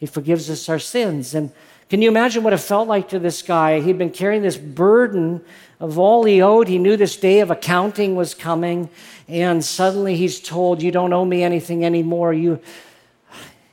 He 0.00 0.06
forgives 0.06 0.50
us 0.50 0.68
our 0.68 0.80
sins. 0.80 1.36
And 1.36 1.52
can 1.88 2.02
you 2.02 2.08
imagine 2.08 2.42
what 2.42 2.52
it 2.52 2.58
felt 2.58 2.88
like 2.88 3.10
to 3.10 3.20
this 3.20 3.40
guy? 3.40 3.80
He'd 3.80 3.96
been 3.96 4.10
carrying 4.10 4.42
this 4.42 4.56
burden 4.56 5.40
of 5.78 6.00
all 6.00 6.24
he 6.24 6.42
owed. 6.42 6.66
He 6.66 6.78
knew 6.78 6.96
this 6.96 7.16
day 7.16 7.38
of 7.38 7.52
accounting 7.52 8.16
was 8.16 8.34
coming, 8.34 8.90
and 9.28 9.64
suddenly 9.64 10.16
he's 10.16 10.40
told, 10.40 10.82
You 10.82 10.90
don't 10.90 11.12
owe 11.12 11.24
me 11.24 11.44
anything 11.44 11.84
anymore. 11.84 12.32
You, 12.34 12.58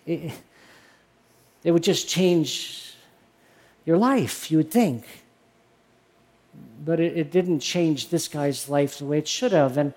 it, 0.05 0.31
it 1.63 1.71
would 1.71 1.84
just 1.84 2.08
change 2.08 2.93
your 3.86 3.97
life, 3.97 4.52
you 4.52 4.58
would 4.58 4.71
think. 4.71 5.06
But 6.84 7.00
it, 7.00 7.17
it 7.17 7.32
didn't 7.32 7.60
change 7.60 8.10
this 8.10 8.28
guy's 8.28 8.69
life 8.69 8.97
the 8.97 9.06
way 9.06 9.19
it 9.19 9.28
should 9.28 9.52
have. 9.52 9.78
And, 9.78 9.93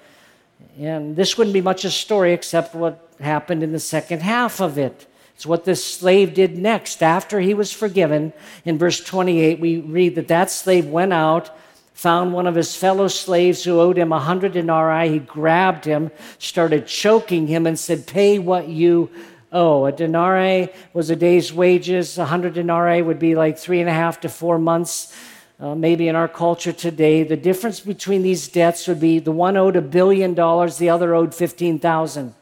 and 0.78 1.16
this 1.16 1.38
wouldn't 1.38 1.54
be 1.54 1.60
much 1.60 1.84
of 1.84 1.88
a 1.88 1.92
story 1.92 2.32
except 2.32 2.74
what 2.74 3.08
happened 3.20 3.62
in 3.62 3.72
the 3.72 3.80
second 3.80 4.22
half 4.22 4.60
of 4.60 4.78
it. 4.78 5.06
It's 5.34 5.46
what 5.46 5.64
this 5.64 5.84
slave 5.84 6.34
did 6.34 6.56
next 6.56 7.02
after 7.02 7.40
he 7.40 7.54
was 7.54 7.72
forgiven. 7.72 8.32
In 8.64 8.78
verse 8.78 9.02
28, 9.02 9.58
we 9.58 9.78
read 9.78 10.14
that 10.14 10.28
that 10.28 10.50
slave 10.50 10.86
went 10.86 11.12
out, 11.12 11.50
found 11.92 12.32
one 12.32 12.46
of 12.46 12.54
his 12.54 12.76
fellow 12.76 13.08
slaves 13.08 13.64
who 13.64 13.80
owed 13.80 13.98
him 13.98 14.12
a 14.12 14.20
hundred 14.20 14.52
denarii. 14.52 15.08
He 15.08 15.18
grabbed 15.18 15.84
him, 15.84 16.12
started 16.38 16.86
choking 16.86 17.48
him, 17.48 17.66
and 17.66 17.78
said, 17.78 18.06
Pay 18.06 18.38
what 18.38 18.68
you 18.68 19.10
owe. 19.54 19.86
A 19.86 19.92
denarii 19.92 20.68
was 20.92 21.08
a 21.08 21.16
day's 21.16 21.52
wages. 21.52 22.18
A 22.18 22.26
hundred 22.26 22.54
denarii 22.54 23.00
would 23.00 23.18
be 23.18 23.34
like 23.34 23.56
three 23.56 23.80
and 23.80 23.88
a 23.88 23.92
half 23.92 24.20
to 24.20 24.28
four 24.28 24.58
months. 24.58 25.14
Uh, 25.60 25.74
maybe 25.74 26.08
in 26.08 26.16
our 26.16 26.28
culture 26.28 26.72
today, 26.72 27.22
the 27.22 27.36
difference 27.36 27.80
between 27.80 28.22
these 28.22 28.48
debts 28.48 28.88
would 28.88 29.00
be 29.00 29.20
the 29.20 29.32
one 29.32 29.56
owed 29.56 29.76
a 29.76 29.80
billion 29.80 30.34
dollars, 30.34 30.78
the 30.78 30.90
other 30.90 31.14
owed 31.14 31.34
15,000. 31.34 32.34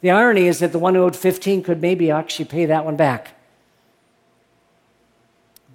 The 0.00 0.10
irony 0.10 0.46
is 0.46 0.60
that 0.60 0.70
the 0.70 0.78
one 0.78 0.94
who 0.94 1.02
owed 1.02 1.16
15 1.16 1.62
could 1.64 1.80
maybe 1.82 2.10
actually 2.10 2.44
pay 2.44 2.66
that 2.66 2.84
one 2.84 2.96
back. 2.96 3.34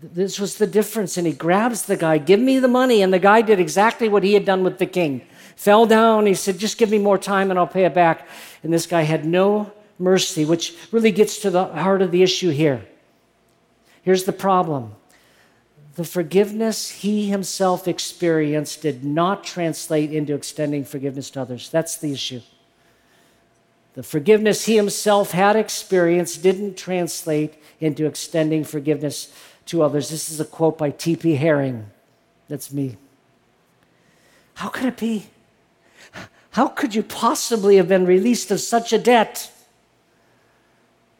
This 0.01 0.39
was 0.39 0.57
the 0.57 0.67
difference. 0.67 1.17
And 1.17 1.27
he 1.27 1.33
grabs 1.33 1.83
the 1.83 1.97
guy, 1.97 2.17
give 2.17 2.39
me 2.39 2.59
the 2.59 2.67
money. 2.67 3.01
And 3.01 3.11
the 3.11 3.19
guy 3.19 3.41
did 3.41 3.59
exactly 3.59 4.07
what 4.07 4.23
he 4.23 4.33
had 4.33 4.45
done 4.45 4.63
with 4.63 4.77
the 4.77 4.85
king. 4.85 5.21
Fell 5.55 5.85
down. 5.85 6.25
He 6.25 6.33
said, 6.33 6.57
just 6.57 6.77
give 6.77 6.89
me 6.89 6.99
more 6.99 7.17
time 7.17 7.49
and 7.49 7.59
I'll 7.59 7.67
pay 7.67 7.85
it 7.85 7.93
back. 7.93 8.27
And 8.63 8.71
this 8.71 8.85
guy 8.85 9.01
had 9.01 9.25
no 9.25 9.71
mercy, 9.99 10.45
which 10.45 10.75
really 10.91 11.11
gets 11.11 11.39
to 11.39 11.49
the 11.49 11.65
heart 11.65 12.01
of 12.01 12.11
the 12.11 12.23
issue 12.23 12.49
here. 12.49 12.85
Here's 14.01 14.23
the 14.23 14.33
problem 14.33 14.95
the 15.95 16.05
forgiveness 16.05 16.89
he 16.89 17.29
himself 17.29 17.85
experienced 17.85 18.83
did 18.83 19.03
not 19.03 19.43
translate 19.43 20.13
into 20.13 20.33
extending 20.33 20.85
forgiveness 20.85 21.29
to 21.31 21.41
others. 21.41 21.69
That's 21.69 21.97
the 21.97 22.13
issue. 22.13 22.39
The 23.95 24.03
forgiveness 24.03 24.65
he 24.65 24.77
himself 24.77 25.31
had 25.31 25.57
experienced 25.57 26.41
didn't 26.41 26.77
translate 26.77 27.55
into 27.81 28.05
extending 28.05 28.63
forgiveness 28.63 29.33
to 29.65 29.81
others. 29.81 30.09
This 30.09 30.29
is 30.31 30.39
a 30.39 30.45
quote 30.45 30.77
by 30.77 30.91
T.P. 30.91 31.35
Herring. 31.35 31.89
That's 32.47 32.71
me. 32.71 32.95
How 34.53 34.69
could 34.69 34.85
it 34.85 34.97
be? 34.97 35.27
How 36.51 36.67
could 36.67 36.95
you 36.95 37.03
possibly 37.03 37.75
have 37.75 37.89
been 37.89 38.05
released 38.05 38.51
of 38.51 38.61
such 38.61 38.93
a 38.93 38.97
debt 38.97 39.51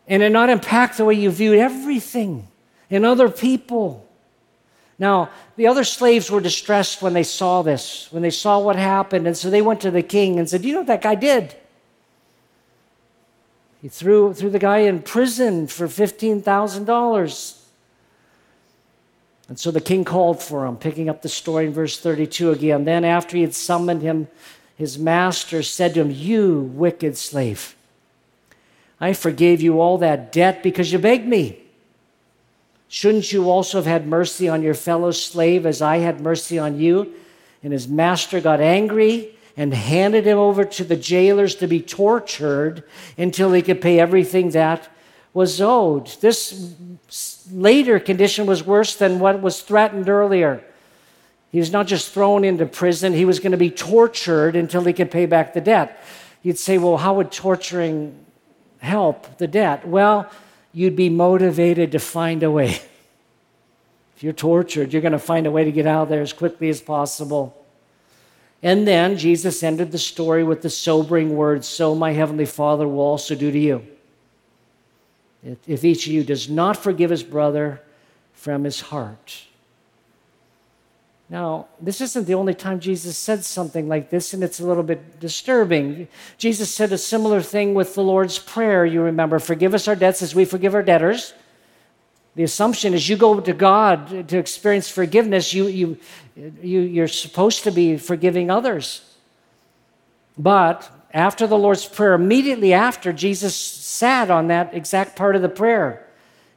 and 0.10 0.22
it 0.22 0.32
not 0.32 0.50
impact 0.50 0.98
the 0.98 1.06
way 1.06 1.14
you 1.14 1.30
viewed 1.32 1.60
everything 1.60 2.48
and 2.90 3.06
other 3.06 3.30
people? 3.30 4.06
Now, 4.98 5.30
the 5.56 5.68
other 5.68 5.86
slaves 5.86 6.30
were 6.30 6.42
distressed 6.42 7.02
when 7.02 7.14
they 7.14 7.24
saw 7.24 7.62
this, 7.62 8.12
when 8.12 8.22
they 8.22 8.30
saw 8.30 8.60
what 8.60 8.76
happened. 8.76 9.28
And 9.28 9.38
so 9.38 9.50
they 9.50 9.62
went 9.62 9.80
to 9.82 9.92
the 9.92 10.04
king 10.04 10.38
and 10.38 10.50
said, 10.50 10.66
You 10.66 10.74
know 10.74 10.80
what 10.80 10.88
that 10.88 11.02
guy 11.02 11.16
did? 11.16 11.56
He 13.82 13.88
threw, 13.88 14.34
threw 14.34 14.50
the 14.50 14.60
guy 14.60 14.80
in 14.80 15.02
prison 15.02 15.68
for 15.68 15.88
$15,000. 15.88 17.56
And 19.48 19.58
so 19.58 19.72
the 19.72 19.82
king 19.82 20.04
called 20.04 20.44
for 20.44 20.66
him, 20.66 20.76
picking 20.76 21.10
up 21.10 21.22
the 21.22 21.30
story 21.30 21.66
in 21.66 21.74
verse 21.74 21.98
32 21.98 22.52
again. 22.52 22.84
Then, 22.84 23.06
after 23.06 23.38
he 23.38 23.42
had 23.42 23.56
summoned 23.56 24.02
him, 24.02 24.28
his 24.76 25.00
master 25.00 25.64
said 25.64 25.94
to 25.94 26.02
him, 26.02 26.12
You 26.12 26.72
wicked 26.74 27.18
slave, 27.18 27.76
I 29.02 29.14
forgave 29.14 29.62
you 29.62 29.80
all 29.80 29.98
that 30.00 30.32
debt 30.32 30.62
because 30.62 30.92
you 30.92 31.00
begged 31.00 31.28
me. 31.28 31.62
Shouldn't 32.88 33.32
you 33.32 33.50
also 33.50 33.78
have 33.78 33.86
had 33.86 34.08
mercy 34.08 34.50
on 34.50 34.64
your 34.64 34.74
fellow 34.74 35.12
slave 35.12 35.66
as 35.66 35.82
I 35.82 35.98
had 35.98 36.22
mercy 36.22 36.58
on 36.58 36.80
you? 36.80 37.14
And 37.64 37.72
his 37.72 37.88
master 37.88 38.42
got 38.42 38.60
angry 38.62 39.36
and 39.56 39.74
handed 39.74 40.26
him 40.26 40.38
over 40.38 40.64
to 40.64 40.84
the 40.84 40.96
jailers 40.96 41.56
to 41.56 41.68
be 41.68 41.82
tortured 41.82 42.84
until 43.18 43.52
he 43.52 43.62
could 43.62 43.82
pay 43.82 44.00
everything 44.00 44.50
that 44.52 44.90
was 45.34 45.62
owed. 45.62 46.08
This 46.22 46.74
later 47.52 48.00
condition 48.00 48.46
was 48.46 48.64
worse 48.64 48.96
than 48.96 49.20
what 49.20 49.42
was 49.42 49.62
threatened 49.62 50.10
earlier. 50.10 50.64
He 51.52 51.60
was 51.60 51.72
not 51.72 51.88
just 51.88 52.12
thrown 52.12 52.44
into 52.44 52.66
prison, 52.66 53.14
he 53.14 53.26
was 53.26 53.40
going 53.40 53.52
to 53.52 53.58
be 53.58 53.72
tortured 53.72 54.56
until 54.56 54.84
he 54.84 54.94
could 54.94 55.12
pay 55.12 55.26
back 55.26 55.54
the 55.54 55.62
debt. 55.62 56.04
You'd 56.42 56.58
say, 56.58 56.78
well, 56.78 56.98
how 56.98 57.16
would 57.16 57.32
torturing 57.32 58.26
help 58.80 59.38
the 59.38 59.48
debt? 59.48 59.88
Well, 59.88 60.30
you'd 60.74 60.96
be 60.96 61.10
motivated 61.10 61.92
to 61.92 62.00
find 62.00 62.44
a 62.44 62.52
way. 62.52 62.82
If 64.16 64.24
you're 64.24 64.34
tortured, 64.34 64.92
you're 64.92 65.02
going 65.02 65.14
to 65.14 65.18
find 65.18 65.48
a 65.48 65.52
way 65.52 65.64
to 65.64 65.72
get 65.72 65.88
out 65.88 66.04
of 66.04 66.10
there 66.10 66.22
as 66.22 66.34
quickly 66.34 66.68
as 66.68 66.82
possible. 66.82 67.56
And 68.62 68.86
then 68.86 69.18
Jesus 69.18 69.64
ended 69.64 69.94
the 69.94 69.98
story 69.98 70.44
with 70.44 70.62
the 70.62 70.70
sobering 70.70 71.38
words 71.38 71.70
So 71.70 71.96
my 71.96 72.12
heavenly 72.12 72.46
Father 72.46 72.86
will 72.86 73.00
also 73.00 73.34
do 73.34 73.50
to 73.50 73.58
you. 73.58 73.88
If 75.66 75.86
each 75.86 76.06
of 76.06 76.12
you 76.12 76.26
does 76.26 76.50
not 76.50 76.76
forgive 76.76 77.12
his 77.12 77.24
brother 77.24 77.82
from 78.34 78.66
his 78.66 78.82
heart. 78.82 79.46
Now, 81.30 81.68
this 81.80 82.02
isn't 82.02 82.26
the 82.26 82.34
only 82.34 82.56
time 82.56 82.80
Jesus 82.80 83.16
said 83.16 83.46
something 83.46 83.88
like 83.88 84.10
this, 84.10 84.34
and 84.34 84.44
it's 84.44 84.60
a 84.60 84.66
little 84.66 84.82
bit 84.82 85.20
disturbing. 85.20 86.08
Jesus 86.40 86.74
said 86.74 86.92
a 86.92 86.98
similar 86.98 87.42
thing 87.42 87.76
with 87.76 87.94
the 87.94 88.02
Lord's 88.02 88.40
Prayer. 88.40 88.84
You 88.84 89.02
remember, 89.02 89.38
forgive 89.38 89.76
us 89.76 89.88
our 89.88 89.96
debts 89.96 90.24
as 90.24 90.34
we 90.34 90.44
forgive 90.44 90.74
our 90.74 90.82
debtors. 90.82 91.34
The 92.36 92.44
assumption 92.44 92.96
is 92.96 93.08
you 93.08 93.16
go 93.16 93.40
to 93.40 93.54
God 93.54 94.28
to 94.30 94.38
experience 94.38 94.90
forgiveness, 94.90 95.54
you, 95.54 95.68
you, 95.68 95.98
you, 96.36 96.80
you're 96.82 97.08
supposed 97.08 97.64
to 97.64 97.72
be 97.72 97.98
forgiving 97.98 98.50
others. 98.50 99.02
But 100.36 100.90
after 101.14 101.46
the 101.46 101.58
Lord's 101.58 101.86
Prayer, 101.86 102.14
immediately 102.14 102.74
after, 102.74 103.14
Jesus 103.14 103.56
sat 103.56 104.32
on 104.32 104.48
that 104.48 104.74
exact 104.74 105.16
part 105.16 105.36
of 105.36 105.44
the 105.44 105.50
prayer. 105.50 106.08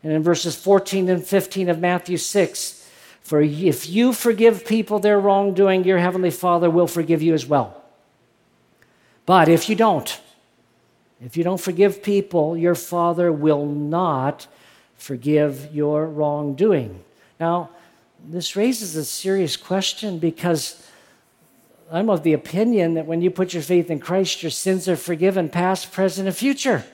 And 0.03 0.13
in 0.13 0.23
verses 0.23 0.57
14 0.57 1.11
and 1.11 1.23
15 1.23 1.69
of 1.69 1.79
Matthew 1.79 2.17
6, 2.17 2.82
for 3.23 3.41
if 3.41 3.89
you 3.89 4.13
forgive 4.13 4.67
people 4.67 4.99
their 4.99 5.19
wrongdoing, 5.19 5.85
your 5.85 5.99
heavenly 5.99 6.31
Father 6.31 6.69
will 6.69 6.87
forgive 6.87 7.23
you 7.23 7.35
as 7.35 7.47
well. 7.47 7.83
But 9.25 9.49
if 9.49 9.69
you 9.69 9.77
don't, 9.77 10.21
if 11.25 11.37
you 11.37 11.45
don't 11.45 11.61
forgive 11.61 12.03
people, 12.03 12.57
your 12.57 12.75
Father 12.75 13.33
will 13.33 13.65
not 13.65 14.49
forgive 14.97 15.73
your 15.73 16.07
wrongdoing. 16.07 17.03
Now, 17.39 17.71
this 18.25 18.57
raises 18.57 18.97
a 18.97 19.05
serious 19.05 19.57
question 19.57 20.19
because 20.19 20.89
I'm 21.91 22.09
of 22.09 22.23
the 22.23 22.33
opinion 22.33 22.95
that 22.95 23.07
when 23.07 23.21
you 23.21 23.31
put 23.31 23.53
your 23.53 23.63
faith 23.63 23.91
in 23.91 24.01
Christ, 24.01 24.43
your 24.43 24.51
sins 24.51 24.89
are 24.89 24.97
forgiven, 24.97 25.49
past, 25.49 25.93
present, 25.93 26.27
and 26.27 26.37
future. 26.37 26.85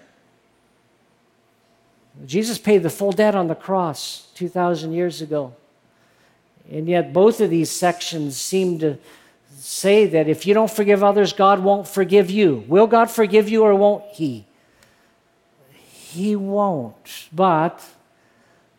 Jesus 2.26 2.58
paid 2.58 2.82
the 2.82 2.90
full 2.90 3.12
debt 3.12 3.34
on 3.34 3.46
the 3.46 3.54
cross 3.54 4.28
2,000 4.34 4.92
years 4.92 5.22
ago. 5.22 5.54
And 6.70 6.88
yet, 6.88 7.12
both 7.12 7.40
of 7.40 7.50
these 7.50 7.70
sections 7.70 8.36
seem 8.36 8.78
to 8.80 8.98
say 9.58 10.06
that 10.06 10.28
if 10.28 10.46
you 10.46 10.54
don't 10.54 10.70
forgive 10.70 11.02
others, 11.02 11.32
God 11.32 11.60
won't 11.60 11.88
forgive 11.88 12.30
you. 12.30 12.64
Will 12.68 12.86
God 12.86 13.10
forgive 13.10 13.48
you 13.48 13.62
or 13.64 13.74
won't 13.74 14.04
He? 14.12 14.46
He 15.70 16.36
won't. 16.36 17.28
But 17.32 17.84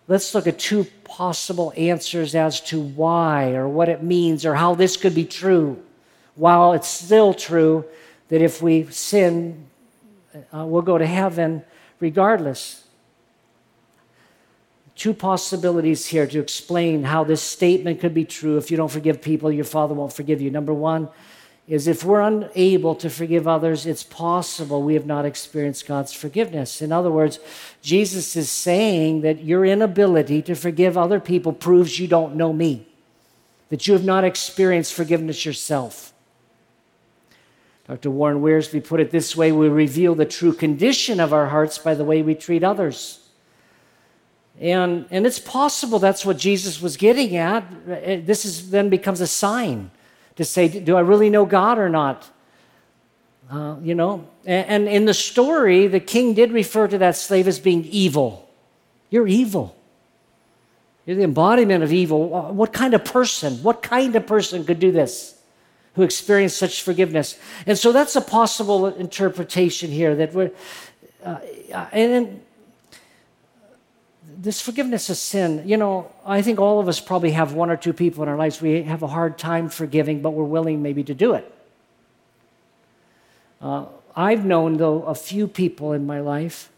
let's 0.07 0.33
look 0.35 0.47
at 0.47 0.59
two 0.59 0.85
possible 1.03 1.73
answers 1.75 2.35
as 2.35 2.61
to 2.61 2.79
why 2.79 3.53
or 3.53 3.67
what 3.67 3.89
it 3.89 4.03
means 4.03 4.45
or 4.45 4.55
how 4.55 4.75
this 4.75 4.95
could 4.95 5.15
be 5.15 5.25
true. 5.25 5.81
While 6.35 6.73
it's 6.73 6.87
still 6.87 7.33
true 7.33 7.85
that 8.29 8.41
if 8.41 8.61
we 8.61 8.85
sin, 8.85 9.67
uh, 10.53 10.65
we'll 10.65 10.83
go 10.83 10.97
to 10.97 11.05
heaven 11.05 11.63
regardless 11.99 12.83
two 14.99 15.13
possibilities 15.13 16.07
here 16.07 16.27
to 16.27 16.39
explain 16.39 17.03
how 17.05 17.23
this 17.23 17.41
statement 17.41 18.01
could 18.01 18.13
be 18.13 18.25
true. 18.25 18.57
If 18.57 18.69
you 18.69 18.75
don't 18.75 18.91
forgive 18.91 19.21
people, 19.21 19.49
your 19.49 19.63
Father 19.63 19.93
won't 19.93 20.11
forgive 20.11 20.41
you. 20.41 20.51
Number 20.51 20.73
one 20.73 21.07
is 21.69 21.87
if 21.87 22.03
we're 22.03 22.19
unable 22.19 22.95
to 22.95 23.09
forgive 23.09 23.47
others, 23.47 23.85
it's 23.85 24.03
possible 24.03 24.83
we 24.83 24.95
have 24.95 25.05
not 25.05 25.23
experienced 25.23 25.87
God's 25.87 26.11
forgiveness. 26.11 26.81
In 26.81 26.91
other 26.91 27.09
words, 27.09 27.39
Jesus 27.81 28.35
is 28.35 28.51
saying 28.51 29.21
that 29.21 29.41
your 29.41 29.63
inability 29.63 30.41
to 30.41 30.53
forgive 30.53 30.97
other 30.97 31.21
people 31.21 31.53
proves 31.53 31.97
you 31.97 32.07
don't 32.07 32.35
know 32.35 32.51
me, 32.51 32.85
that 33.69 33.87
you 33.87 33.93
have 33.93 34.03
not 34.03 34.25
experienced 34.25 34.93
forgiveness 34.93 35.45
yourself. 35.45 36.11
Dr. 37.87 38.11
Warren 38.11 38.41
Wiersbe 38.41 38.83
put 38.83 38.99
it 38.99 39.11
this 39.11 39.33
way 39.33 39.53
we 39.53 39.69
reveal 39.69 40.13
the 40.13 40.25
true 40.25 40.51
condition 40.51 41.21
of 41.21 41.31
our 41.31 41.47
hearts 41.47 41.77
by 41.77 41.93
the 41.93 42.03
way 42.03 42.21
we 42.21 42.35
treat 42.35 42.65
others. 42.65 43.28
And, 44.59 45.05
and 45.09 45.25
it's 45.25 45.39
possible 45.39 45.99
that's 45.99 46.25
what 46.25 46.37
Jesus 46.37 46.81
was 46.81 46.97
getting 46.97 47.37
at. 47.37 47.63
This 48.25 48.43
is, 48.43 48.71
then 48.71 48.89
becomes 48.89 49.21
a 49.21 49.27
sign 49.27 49.89
to 50.35 50.43
say, 50.43 50.67
do 50.67 50.97
I 50.97 51.01
really 51.01 51.29
know 51.29 51.45
God 51.45 51.79
or 51.79 51.89
not? 51.89 52.29
Uh, 53.49 53.77
you 53.81 53.95
know, 53.95 54.27
and, 54.45 54.67
and 54.67 54.87
in 54.87 55.05
the 55.05 55.13
story, 55.13 55.87
the 55.87 55.99
king 55.99 56.33
did 56.33 56.51
refer 56.51 56.87
to 56.87 56.97
that 56.99 57.15
slave 57.15 57.47
as 57.47 57.59
being 57.59 57.83
evil. 57.85 58.47
You're 59.09 59.27
evil. 59.27 59.75
You're 61.05 61.15
the 61.15 61.23
embodiment 61.23 61.83
of 61.83 61.91
evil. 61.91 62.29
What 62.53 62.73
kind 62.73 62.93
of 62.93 63.03
person, 63.03 63.63
what 63.63 63.81
kind 63.81 64.15
of 64.15 64.27
person 64.27 64.65
could 64.65 64.79
do 64.79 64.91
this? 64.91 65.35
Who 65.95 66.03
experienced 66.03 66.57
such 66.57 66.83
forgiveness. 66.83 67.39
And 67.65 67.77
so 67.77 67.91
that's 67.91 68.15
a 68.15 68.21
possible 68.21 68.85
interpretation 68.85 69.89
here 69.89 70.15
that 70.15 70.33
we're, 70.33 70.51
uh, 71.25 71.39
and 71.91 72.41
this 74.41 74.61
forgiveness 74.61 75.09
of 75.09 75.17
sin, 75.17 75.63
you 75.65 75.75
know, 75.75 76.09
I 76.25 76.41
think 76.41 76.59
all 76.59 76.79
of 76.79 76.87
us 76.87 77.01
probably 77.01 77.31
have 77.31 77.53
one 77.53 77.69
or 77.69 77.75
two 77.75 77.91
people 77.91 78.23
in 78.23 78.29
our 78.29 78.37
lives 78.37 78.61
we 78.61 78.83
have 78.83 79.03
a 79.03 79.07
hard 79.07 79.37
time 79.37 79.67
forgiving, 79.67 80.21
but 80.21 80.29
we're 80.29 80.45
willing 80.45 80.81
maybe 80.81 81.03
to 81.03 81.13
do 81.13 81.33
it. 81.33 81.53
Uh, 83.61 83.85
I've 84.15 84.45
known, 84.45 84.77
though, 84.77 85.03
a 85.03 85.13
few 85.13 85.45
people 85.45 85.91
in 85.91 86.05
my 86.05 86.21
life 86.21 86.71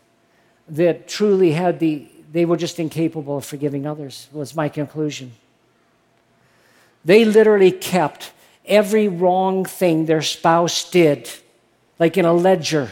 that 0.69 1.07
truly 1.07 1.51
had 1.51 1.79
the, 1.79 2.07
they 2.31 2.45
were 2.45 2.57
just 2.57 2.79
incapable 2.79 3.37
of 3.37 3.45
forgiving 3.45 3.85
others, 3.85 4.27
was 4.31 4.55
my 4.55 4.67
conclusion. 4.67 5.33
They 7.05 7.25
literally 7.25 7.71
kept 7.71 8.31
every 8.65 9.07
wrong 9.07 9.65
thing 9.65 10.07
their 10.07 10.23
spouse 10.23 10.89
did, 10.89 11.29
like 11.99 12.17
in 12.17 12.25
a 12.25 12.33
ledger 12.33 12.91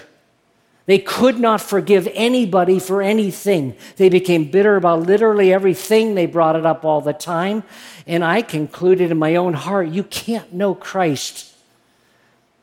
they 0.89 0.97
could 0.97 1.39
not 1.39 1.61
forgive 1.61 2.09
anybody 2.15 2.79
for 2.79 3.03
anything. 3.03 3.75
They 3.97 4.09
became 4.09 4.49
bitter 4.49 4.75
about 4.75 5.01
literally 5.03 5.53
everything. 5.53 6.15
They 6.15 6.25
brought 6.25 6.55
it 6.55 6.65
up 6.65 6.83
all 6.83 6.99
the 6.99 7.13
time. 7.13 7.61
And 8.07 8.25
I 8.25 8.41
concluded 8.41 9.11
in 9.11 9.19
my 9.19 9.35
own 9.35 9.53
heart, 9.53 9.89
you 9.89 10.03
can't 10.03 10.51
know 10.51 10.73
Christ. 10.73 11.53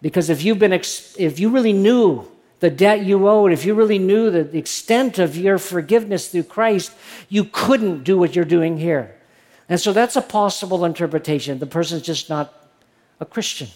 Because 0.02 0.28
if 0.28 0.42
you've 0.42 0.58
been 0.58 0.72
if 0.72 1.38
you 1.38 1.50
really 1.50 1.72
knew 1.72 2.26
the 2.58 2.68
debt 2.68 3.04
you 3.04 3.28
owed, 3.28 3.52
if 3.52 3.64
you 3.64 3.74
really 3.74 4.00
knew 4.00 4.28
the 4.32 4.58
extent 4.58 5.20
of 5.20 5.36
your 5.36 5.56
forgiveness 5.56 6.26
through 6.26 6.42
Christ, 6.42 6.90
you 7.28 7.44
couldn't 7.44 8.02
do 8.02 8.18
what 8.18 8.34
you're 8.34 8.44
doing 8.44 8.76
here. 8.76 9.14
And 9.68 9.80
so 9.80 9.92
that's 9.92 10.16
a 10.16 10.20
possible 10.20 10.84
interpretation. 10.84 11.60
The 11.60 11.66
person's 11.66 12.02
just 12.02 12.28
not 12.28 12.52
a 13.20 13.24
Christian. 13.24 13.68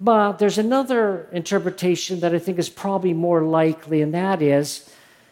But 0.00 0.38
there's 0.38 0.58
another 0.58 1.28
interpretation 1.32 2.20
that 2.20 2.34
I 2.34 2.38
think 2.38 2.58
is 2.58 2.68
probably 2.68 3.12
more 3.12 3.42
likely, 3.42 4.00
and 4.00 4.14
that 4.14 4.40
is 4.40 4.88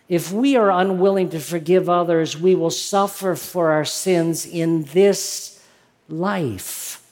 if 0.09 0.33
we 0.33 0.57
are 0.57 0.71
unwilling 0.71 1.31
to 1.31 1.41
forgive 1.41 1.89
others, 1.89 2.39
we 2.39 2.55
will 2.55 2.71
suffer 2.71 3.35
for 3.35 3.71
our 3.73 3.85
sins 3.85 4.47
in 4.47 4.85
this 4.85 5.65
life. 6.09 7.05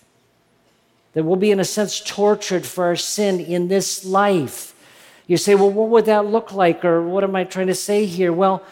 That 1.13 1.25
we'll 1.25 1.37
be, 1.37 1.51
in 1.51 1.61
a 1.61 1.65
sense, 1.65 2.01
tortured 2.01 2.67
for 2.67 2.85
our 2.85 2.97
sin 2.97 3.41
in 3.41 3.69
this 3.69 4.05
life. 4.05 4.75
You 5.27 5.37
say, 5.37 5.55
well, 5.55 5.71
what 5.71 5.89
would 5.89 6.07
that 6.07 6.27
look 6.27 6.53
like? 6.53 6.85
Or 6.85 7.03
what 7.03 7.25
am 7.25 7.35
I 7.35 7.45
trying 7.45 7.69
to 7.69 7.75
say 7.75 8.05
here? 8.05 8.33
Well, 8.33 8.63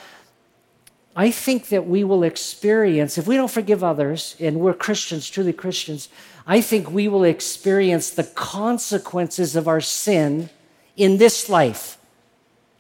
I 1.15 1.31
think 1.31 1.69
that 1.69 1.87
we 1.87 2.05
will 2.05 2.23
experience, 2.23 3.19
if 3.19 3.27
we 3.27 3.37
don't 3.37 3.51
forgive 3.51 3.85
others, 3.85 4.35
and 4.41 4.61
we're 4.61 4.75
Christians, 4.75 5.29
truly 5.29 5.53
Christians, 5.53 6.09
I 6.47 6.61
think 6.61 6.91
we 6.91 7.09
will 7.09 7.25
experience 7.25 8.11
the 8.11 8.25
consequences 8.25 9.55
of 9.55 9.69
our 9.69 9.81
sin 9.81 10.51
in 10.97 11.19
this 11.19 11.49
life, 11.49 11.99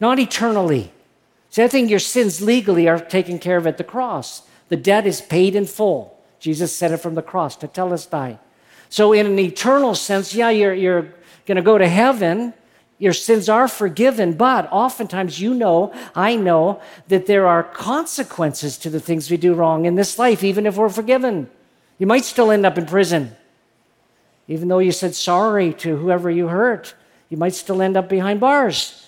not 0.00 0.18
eternally. 0.18 0.92
See, 1.50 1.62
I 1.62 1.68
think 1.68 1.90
your 1.90 1.98
sins 1.98 2.40
legally 2.40 2.88
are 2.88 2.98
taken 2.98 3.38
care 3.38 3.56
of 3.56 3.66
at 3.66 3.78
the 3.78 3.84
cross. 3.84 4.42
The 4.68 4.76
debt 4.76 5.06
is 5.06 5.20
paid 5.20 5.54
in 5.54 5.66
full. 5.66 6.18
Jesus 6.40 6.74
said 6.74 6.92
it 6.92 6.96
from 6.96 7.14
the 7.14 7.22
cross 7.22 7.56
tetelestai. 7.56 8.38
So, 8.88 9.12
in 9.12 9.26
an 9.26 9.38
eternal 9.38 9.94
sense, 9.94 10.34
yeah, 10.34 10.50
you're, 10.50 10.74
you're 10.74 11.14
going 11.46 11.56
to 11.56 11.62
go 11.62 11.78
to 11.78 11.88
heaven. 11.88 12.52
Your 12.98 13.12
sins 13.12 13.48
are 13.48 13.68
forgiven, 13.68 14.34
but 14.34 14.68
oftentimes 14.70 15.40
you 15.40 15.54
know, 15.54 15.92
I 16.14 16.36
know, 16.36 16.80
that 17.08 17.26
there 17.26 17.46
are 17.46 17.62
consequences 17.62 18.78
to 18.78 18.90
the 18.90 19.00
things 19.00 19.30
we 19.30 19.36
do 19.36 19.54
wrong 19.54 19.86
in 19.86 19.94
this 19.94 20.18
life, 20.18 20.44
even 20.44 20.66
if 20.66 20.76
we're 20.76 20.88
forgiven. 20.88 21.50
You 21.98 22.06
might 22.06 22.24
still 22.24 22.50
end 22.50 22.66
up 22.66 22.78
in 22.78 22.86
prison. 22.86 23.36
Even 24.48 24.68
though 24.68 24.80
you 24.80 24.92
said 24.92 25.14
sorry 25.14 25.72
to 25.74 25.96
whoever 25.96 26.30
you 26.30 26.48
hurt, 26.48 26.94
you 27.28 27.36
might 27.36 27.54
still 27.54 27.80
end 27.80 27.96
up 27.96 28.08
behind 28.08 28.40
bars. 28.40 28.98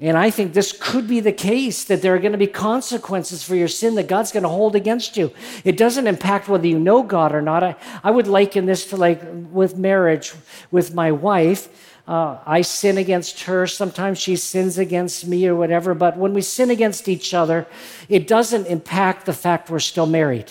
And 0.00 0.16
I 0.16 0.30
think 0.30 0.52
this 0.52 0.70
could 0.78 1.08
be 1.08 1.18
the 1.18 1.32
case 1.32 1.82
that 1.84 2.02
there 2.02 2.14
are 2.14 2.20
going 2.20 2.32
to 2.32 2.38
be 2.38 2.46
consequences 2.46 3.42
for 3.42 3.56
your 3.56 3.66
sin 3.66 3.96
that 3.96 4.06
God's 4.06 4.30
going 4.30 4.44
to 4.44 4.48
hold 4.48 4.76
against 4.76 5.16
you. 5.16 5.32
It 5.64 5.76
doesn't 5.76 6.06
impact 6.06 6.48
whether 6.48 6.68
you 6.68 6.78
know 6.78 7.02
God 7.02 7.34
or 7.34 7.42
not. 7.42 7.64
I, 7.64 7.74
I 8.04 8.12
would 8.12 8.28
liken 8.28 8.66
this 8.66 8.86
to 8.90 8.96
like 8.96 9.20
with 9.50 9.76
marriage 9.76 10.34
with 10.70 10.94
my 10.94 11.10
wife. 11.10 11.68
uh, 12.08 12.38
I 12.46 12.62
sin 12.62 12.96
against 12.96 13.42
her. 13.42 13.66
Sometimes 13.66 14.18
she 14.18 14.34
sins 14.36 14.78
against 14.78 15.26
me 15.26 15.46
or 15.46 15.54
whatever. 15.54 15.94
But 15.94 16.16
when 16.16 16.32
we 16.32 16.40
sin 16.40 16.70
against 16.70 17.06
each 17.06 17.34
other, 17.34 17.66
it 18.08 18.26
doesn't 18.26 18.66
impact 18.66 19.26
the 19.26 19.34
fact 19.34 19.68
we're 19.68 19.78
still 19.78 20.06
married. 20.06 20.50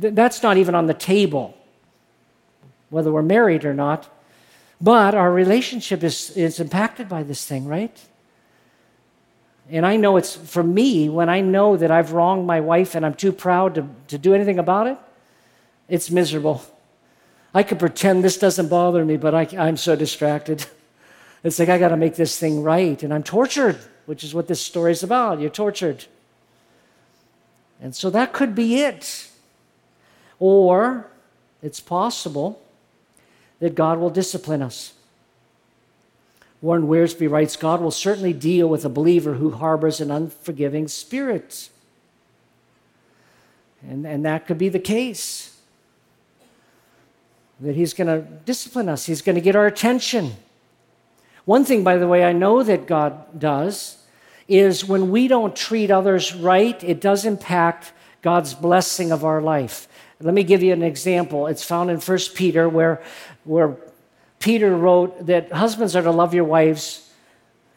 Th- 0.00 0.14
that's 0.14 0.42
not 0.42 0.58
even 0.58 0.74
on 0.74 0.86
the 0.86 0.94
table, 0.94 1.56
whether 2.90 3.10
we're 3.10 3.22
married 3.22 3.64
or 3.64 3.74
not. 3.74 4.08
But 4.80 5.14
our 5.14 5.32
relationship 5.32 6.02
is, 6.02 6.30
is 6.30 6.60
impacted 6.60 7.08
by 7.08 7.22
this 7.22 7.44
thing, 7.44 7.66
right? 7.66 7.96
And 9.70 9.86
I 9.86 9.96
know 9.96 10.16
it's 10.16 10.34
for 10.34 10.62
me, 10.62 11.08
when 11.08 11.28
I 11.28 11.40
know 11.40 11.76
that 11.76 11.90
I've 11.90 12.12
wronged 12.12 12.46
my 12.46 12.60
wife 12.60 12.94
and 12.94 13.06
I'm 13.06 13.14
too 13.14 13.32
proud 13.32 13.76
to, 13.76 13.88
to 14.08 14.18
do 14.18 14.34
anything 14.34 14.58
about 14.58 14.86
it, 14.86 14.98
it's 15.88 16.10
miserable. 16.10 16.62
I 17.54 17.62
could 17.62 17.78
pretend 17.78 18.24
this 18.24 18.38
doesn't 18.38 18.68
bother 18.68 19.04
me, 19.04 19.16
but 19.16 19.34
I, 19.34 19.48
I'm 19.58 19.76
so 19.76 19.96
distracted. 19.96 20.66
It's 21.42 21.58
like 21.58 21.70
I 21.70 21.78
got 21.78 21.88
to 21.88 21.96
make 21.96 22.16
this 22.16 22.38
thing 22.38 22.62
right, 22.62 23.02
and 23.02 23.14
I'm 23.14 23.22
tortured, 23.22 23.78
which 24.04 24.22
is 24.22 24.34
what 24.34 24.46
this 24.46 24.60
story 24.60 24.92
is 24.92 25.02
about. 25.02 25.40
You're 25.40 25.48
tortured. 25.48 26.04
And 27.80 27.96
so 27.96 28.10
that 28.10 28.34
could 28.34 28.54
be 28.54 28.82
it. 28.82 29.30
Or 30.38 31.10
it's 31.62 31.80
possible 31.80 32.60
that 33.60 33.74
God 33.74 33.98
will 33.98 34.10
discipline 34.10 34.62
us. 34.62 34.94
Warren 36.60 36.86
Wiersbe 36.86 37.30
writes 37.30 37.56
God 37.56 37.80
will 37.80 37.90
certainly 37.90 38.32
deal 38.32 38.68
with 38.68 38.84
a 38.84 38.90
believer 38.90 39.34
who 39.34 39.50
harbors 39.50 40.00
an 40.00 40.10
unforgiving 40.10 40.88
spirit. 40.88 41.70
And, 43.88 44.06
and 44.06 44.24
that 44.26 44.46
could 44.46 44.58
be 44.58 44.68
the 44.68 44.78
case 44.78 45.56
that 47.60 47.76
He's 47.76 47.94
going 47.94 48.08
to 48.08 48.26
discipline 48.44 48.88
us, 48.88 49.06
He's 49.06 49.22
going 49.22 49.36
to 49.36 49.40
get 49.40 49.56
our 49.56 49.66
attention. 49.66 50.32
One 51.44 51.64
thing, 51.64 51.82
by 51.82 51.96
the 51.96 52.06
way, 52.06 52.24
I 52.24 52.32
know 52.32 52.62
that 52.62 52.86
God 52.86 53.38
does 53.38 53.96
is 54.46 54.84
when 54.84 55.10
we 55.10 55.28
don't 55.28 55.56
treat 55.56 55.90
others 55.90 56.34
right, 56.34 56.82
it 56.84 57.00
does 57.00 57.24
impact 57.24 57.92
God's 58.20 58.52
blessing 58.52 59.12
of 59.12 59.24
our 59.24 59.40
life. 59.40 59.88
Let 60.22 60.34
me 60.34 60.42
give 60.42 60.62
you 60.62 60.72
an 60.72 60.82
example. 60.82 61.46
It's 61.46 61.64
found 61.64 61.90
in 61.90 61.98
1 61.98 62.18
Peter 62.34 62.68
where, 62.68 63.02
where 63.44 63.76
Peter 64.38 64.76
wrote 64.76 65.26
that 65.26 65.50
husbands 65.50 65.96
are 65.96 66.02
to 66.02 66.10
love 66.10 66.34
your 66.34 66.44
wives 66.44 67.10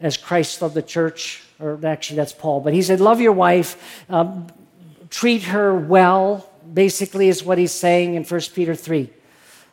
as 0.02 0.18
Christ 0.18 0.62
loved 0.62 0.76
the 0.76 0.82
church, 0.82 1.42
or 1.60 1.80
actually 1.86 2.18
that's 2.18 2.34
Paul, 2.34 2.60
but 2.60 2.74
he 2.74 2.82
said, 2.82 3.00
Love 3.00 3.22
your 3.22 3.32
wife, 3.32 4.04
um, 4.10 4.48
treat 5.10 5.44
her 5.44 5.74
well, 5.74 6.50
basically, 6.74 7.30
is 7.30 7.44
what 7.44 7.58
he's 7.58 7.72
saying 7.72 8.16
in 8.16 8.24
1 8.26 8.42
Peter 8.54 8.76
3. 8.76 9.10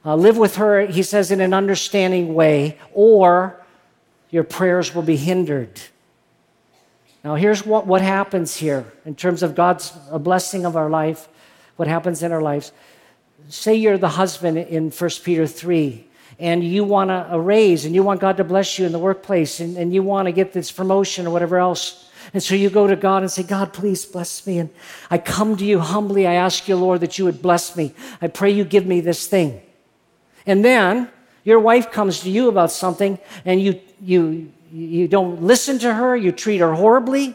Uh, 0.04 0.14
live 0.14 0.38
with 0.38 0.56
her, 0.56 0.86
he 0.86 1.02
says, 1.02 1.30
in 1.30 1.40
an 1.40 1.52
understanding 1.52 2.34
way, 2.34 2.78
or 2.92 3.60
your 4.30 4.44
prayers 4.44 4.94
will 4.94 5.02
be 5.02 5.16
hindered. 5.16 5.80
Now, 7.24 7.34
here's 7.34 7.66
what, 7.66 7.86
what 7.86 8.00
happens 8.00 8.56
here 8.56 8.90
in 9.04 9.14
terms 9.14 9.42
of 9.42 9.54
God's 9.54 9.90
blessing 9.90 10.64
of 10.64 10.76
our 10.76 10.88
life, 10.88 11.28
what 11.80 11.88
happens 11.88 12.22
in 12.22 12.30
our 12.30 12.42
lives. 12.42 12.72
Say 13.48 13.74
you're 13.74 13.96
the 13.96 14.10
husband 14.10 14.58
in 14.58 14.90
1 14.90 15.10
Peter 15.24 15.46
3, 15.46 16.06
and 16.38 16.62
you 16.62 16.84
want 16.84 17.10
a 17.10 17.40
raise, 17.40 17.86
and 17.86 17.94
you 17.94 18.02
want 18.02 18.20
God 18.20 18.36
to 18.36 18.44
bless 18.44 18.78
you 18.78 18.84
in 18.84 18.92
the 18.92 18.98
workplace, 18.98 19.60
and, 19.60 19.78
and 19.78 19.94
you 19.94 20.02
want 20.02 20.26
to 20.26 20.32
get 20.32 20.52
this 20.52 20.70
promotion 20.70 21.26
or 21.26 21.30
whatever 21.30 21.56
else. 21.56 22.10
And 22.34 22.42
so 22.42 22.54
you 22.54 22.68
go 22.68 22.86
to 22.86 22.96
God 22.96 23.22
and 23.22 23.32
say, 23.32 23.44
God, 23.44 23.72
please 23.72 24.04
bless 24.04 24.46
me. 24.46 24.58
And 24.58 24.68
I 25.10 25.16
come 25.16 25.56
to 25.56 25.64
you 25.64 25.78
humbly. 25.78 26.26
I 26.26 26.34
ask 26.34 26.68
you, 26.68 26.76
Lord, 26.76 27.00
that 27.00 27.18
you 27.18 27.24
would 27.24 27.40
bless 27.40 27.74
me. 27.74 27.94
I 28.20 28.28
pray 28.28 28.50
you 28.50 28.64
give 28.64 28.84
me 28.84 29.00
this 29.00 29.26
thing. 29.26 29.62
And 30.44 30.62
then 30.62 31.08
your 31.44 31.60
wife 31.60 31.90
comes 31.90 32.20
to 32.20 32.30
you 32.30 32.50
about 32.50 32.72
something 32.72 33.18
and 33.46 33.58
you, 33.58 33.80
you, 34.02 34.52
you 34.70 35.08
don't 35.08 35.42
listen 35.42 35.78
to 35.78 35.94
her, 35.94 36.14
you 36.14 36.30
treat 36.30 36.58
her 36.58 36.74
horribly. 36.74 37.34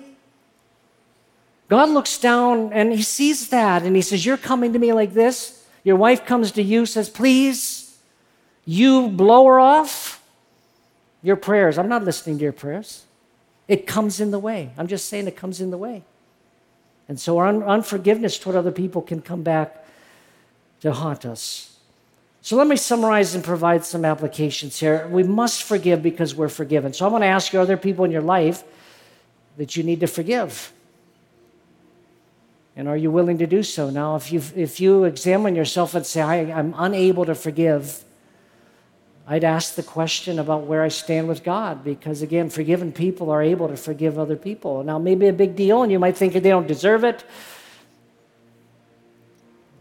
God 1.68 1.90
looks 1.90 2.20
down 2.20 2.72
and 2.74 2.92
he 2.92 3.02
sees 3.02 3.50
that 3.50 3.84
and 3.84 3.96
he 3.96 4.02
says, 4.02 4.26
You're 4.26 4.38
coming 4.38 4.74
to 4.74 4.80
me 4.80 4.94
like 4.94 5.14
this. 5.14 5.66
Your 5.84 5.96
wife 5.96 6.26
comes 6.26 6.52
to 6.54 6.64
you, 6.64 6.86
says, 6.86 7.10
Please, 7.10 7.98
you 8.66 9.10
blow 9.10 9.46
her 9.48 9.60
off. 9.60 10.22
Your 11.22 11.36
prayers, 11.36 11.78
I'm 11.78 11.90
not 11.90 12.04
listening 12.04 12.38
to 12.38 12.44
your 12.44 12.54
prayers. 12.54 13.06
It 13.68 13.88
comes 13.88 14.20
in 14.20 14.30
the 14.30 14.38
way. 14.38 14.72
I'm 14.78 14.88
just 14.88 15.10
saying 15.10 15.28
it 15.28 15.36
comes 15.36 15.60
in 15.60 15.72
the 15.72 15.78
way. 15.78 16.04
And 17.08 17.20
so 17.20 17.40
our 17.40 17.48
un- 17.48 17.64
unforgiveness 17.64 18.38
toward 18.38 18.56
other 18.56 18.72
people 18.72 19.02
can 19.02 19.22
come 19.22 19.42
back 19.42 19.86
to 20.82 20.92
haunt 20.92 21.26
us. 21.26 21.80
So 22.42 22.56
let 22.56 22.68
me 22.68 22.76
summarize 22.76 23.34
and 23.34 23.44
provide 23.44 23.84
some 23.86 24.06
applications 24.06 24.80
here. 24.80 25.08
We 25.08 25.24
must 25.24 25.64
forgive 25.64 26.04
because 26.04 26.36
we're 26.36 26.50
forgiven. 26.50 26.94
So 26.94 27.06
I 27.06 27.10
want 27.10 27.24
to 27.24 27.28
ask 27.28 27.52
you 27.52 27.60
are 27.60 27.66
there 27.66 27.76
people 27.76 28.06
in 28.06 28.12
your 28.12 28.22
life 28.22 28.64
that 29.58 29.76
you 29.76 29.82
need 29.82 30.02
to 30.02 30.08
forgive? 30.08 30.72
And 32.76 32.88
are 32.88 32.98
you 32.98 33.10
willing 33.10 33.38
to 33.38 33.48
do 33.48 33.64
so? 33.64 33.90
Now, 33.90 34.16
if 34.16 34.32
you, 34.32 34.42
if 34.56 34.80
you 34.80 35.06
examine 35.06 35.56
yourself 35.56 35.96
and 35.96 36.06
say, 36.06 36.22
I, 36.22 36.36
I'm 36.58 36.74
unable 36.78 37.26
to 37.26 37.36
forgive, 37.36 38.04
I'd 39.28 39.44
ask 39.44 39.76
the 39.76 39.84
question 39.84 40.40
about 40.40 40.64
where 40.64 40.84
I 40.84 40.90
stand 40.90 41.28
with 41.28 41.44
God 41.44 41.84
because, 41.84 42.22
again, 42.22 42.50
forgiven 42.50 42.92
people 42.92 43.30
are 43.32 43.42
able 43.42 43.70
to 43.70 43.78
forgive 43.78 44.20
other 44.20 44.36
people. 44.36 44.84
Now, 44.84 45.00
maybe 45.00 45.28
a 45.28 45.34
big 45.34 45.56
deal, 45.56 45.84
and 45.84 45.92
you 45.92 46.00
might 46.00 46.18
think 46.18 46.34
they 46.34 46.42
don't 46.42 46.68
deserve 46.68 47.04
it 47.04 47.24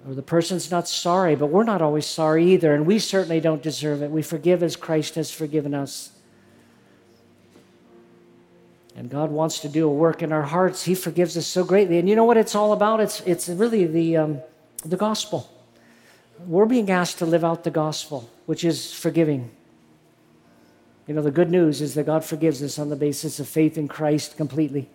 or 0.06 0.14
the 0.14 0.22
person's 0.22 0.70
not 0.70 0.86
sorry, 0.86 1.34
but 1.34 1.46
we're 1.46 1.64
not 1.64 1.80
always 1.80 2.04
sorry 2.06 2.52
either, 2.52 2.74
and 2.74 2.86
we 2.86 2.98
certainly 2.98 3.40
don't 3.40 3.62
deserve 3.62 4.02
it. 4.02 4.10
We 4.10 4.22
forgive 4.22 4.62
as 4.62 4.76
Christ 4.76 5.14
has 5.14 5.30
forgiven 5.30 5.74
us. 5.74 6.10
And 8.96 9.10
God 9.10 9.30
wants 9.30 9.58
to 9.60 9.68
do 9.68 9.88
a 9.88 9.92
work 9.92 10.22
in 10.22 10.32
our 10.32 10.42
hearts. 10.42 10.84
He 10.84 10.94
forgives 10.94 11.36
us 11.36 11.46
so 11.46 11.64
greatly. 11.64 11.98
And 11.98 12.08
you 12.08 12.14
know 12.14 12.24
what 12.24 12.36
it's 12.36 12.54
all 12.54 12.72
about? 12.72 13.00
It's, 13.00 13.20
it's 13.22 13.48
really 13.48 13.86
the, 13.86 14.16
um, 14.16 14.40
the 14.84 14.96
gospel. 14.96 15.50
We're 16.46 16.66
being 16.66 16.90
asked 16.90 17.18
to 17.18 17.26
live 17.26 17.44
out 17.44 17.64
the 17.64 17.70
gospel, 17.70 18.30
which 18.46 18.64
is 18.64 18.92
forgiving. 18.92 19.50
You 21.06 21.14
know, 21.14 21.22
the 21.22 21.30
good 21.30 21.50
news 21.50 21.80
is 21.80 21.94
that 21.94 22.06
God 22.06 22.24
forgives 22.24 22.62
us 22.62 22.78
on 22.78 22.88
the 22.88 22.96
basis 22.96 23.40
of 23.40 23.48
faith 23.48 23.76
in 23.76 23.88
Christ 23.88 24.36
completely. 24.36 24.88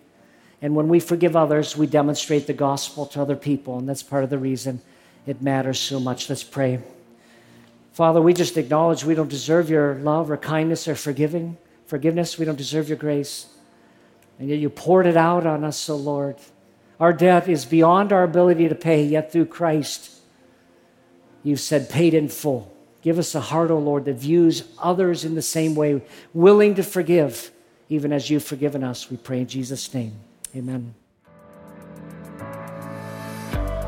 And 0.62 0.74
when 0.74 0.88
we 0.88 1.00
forgive 1.00 1.36
others, 1.36 1.76
we 1.76 1.86
demonstrate 1.86 2.46
the 2.46 2.52
gospel 2.52 3.06
to 3.06 3.22
other 3.22 3.36
people, 3.36 3.78
and 3.78 3.88
that's 3.88 4.02
part 4.02 4.24
of 4.24 4.30
the 4.30 4.38
reason 4.38 4.82
it 5.26 5.40
matters 5.40 5.78
so 5.78 6.00
much. 6.00 6.28
Let's 6.28 6.42
pray. 6.42 6.80
Father, 7.92 8.20
we 8.20 8.34
just 8.34 8.56
acknowledge 8.56 9.04
we 9.04 9.14
don't 9.14 9.28
deserve 9.28 9.70
your 9.70 9.94
love 9.96 10.30
or 10.30 10.36
kindness 10.36 10.88
or 10.88 10.94
forgiving, 10.94 11.56
forgiveness. 11.86 12.38
We 12.38 12.44
don't 12.44 12.56
deserve 12.56 12.88
your 12.88 12.98
grace. 12.98 13.46
And 14.40 14.48
yet 14.48 14.58
you 14.58 14.70
poured 14.70 15.06
it 15.06 15.18
out 15.18 15.46
on 15.46 15.64
us, 15.64 15.88
O 15.90 15.96
Lord. 15.96 16.36
Our 16.98 17.12
debt 17.12 17.46
is 17.46 17.66
beyond 17.66 18.10
our 18.10 18.24
ability 18.24 18.68
to 18.70 18.74
pay, 18.74 19.04
yet 19.04 19.30
through 19.30 19.46
Christ, 19.46 20.16
you've 21.42 21.60
said, 21.60 21.90
paid 21.90 22.14
in 22.14 22.28
full. 22.28 22.74
Give 23.02 23.18
us 23.18 23.34
a 23.34 23.40
heart, 23.40 23.70
O 23.70 23.78
Lord, 23.78 24.06
that 24.06 24.14
views 24.14 24.64
others 24.78 25.24
in 25.26 25.34
the 25.34 25.42
same 25.42 25.74
way, 25.74 26.02
willing 26.32 26.74
to 26.76 26.82
forgive, 26.82 27.50
even 27.90 28.12
as 28.12 28.30
you've 28.30 28.44
forgiven 28.44 28.82
us. 28.82 29.10
We 29.10 29.18
pray 29.18 29.40
in 29.40 29.46
Jesus' 29.46 29.92
name. 29.92 30.14
Amen. 30.56 30.94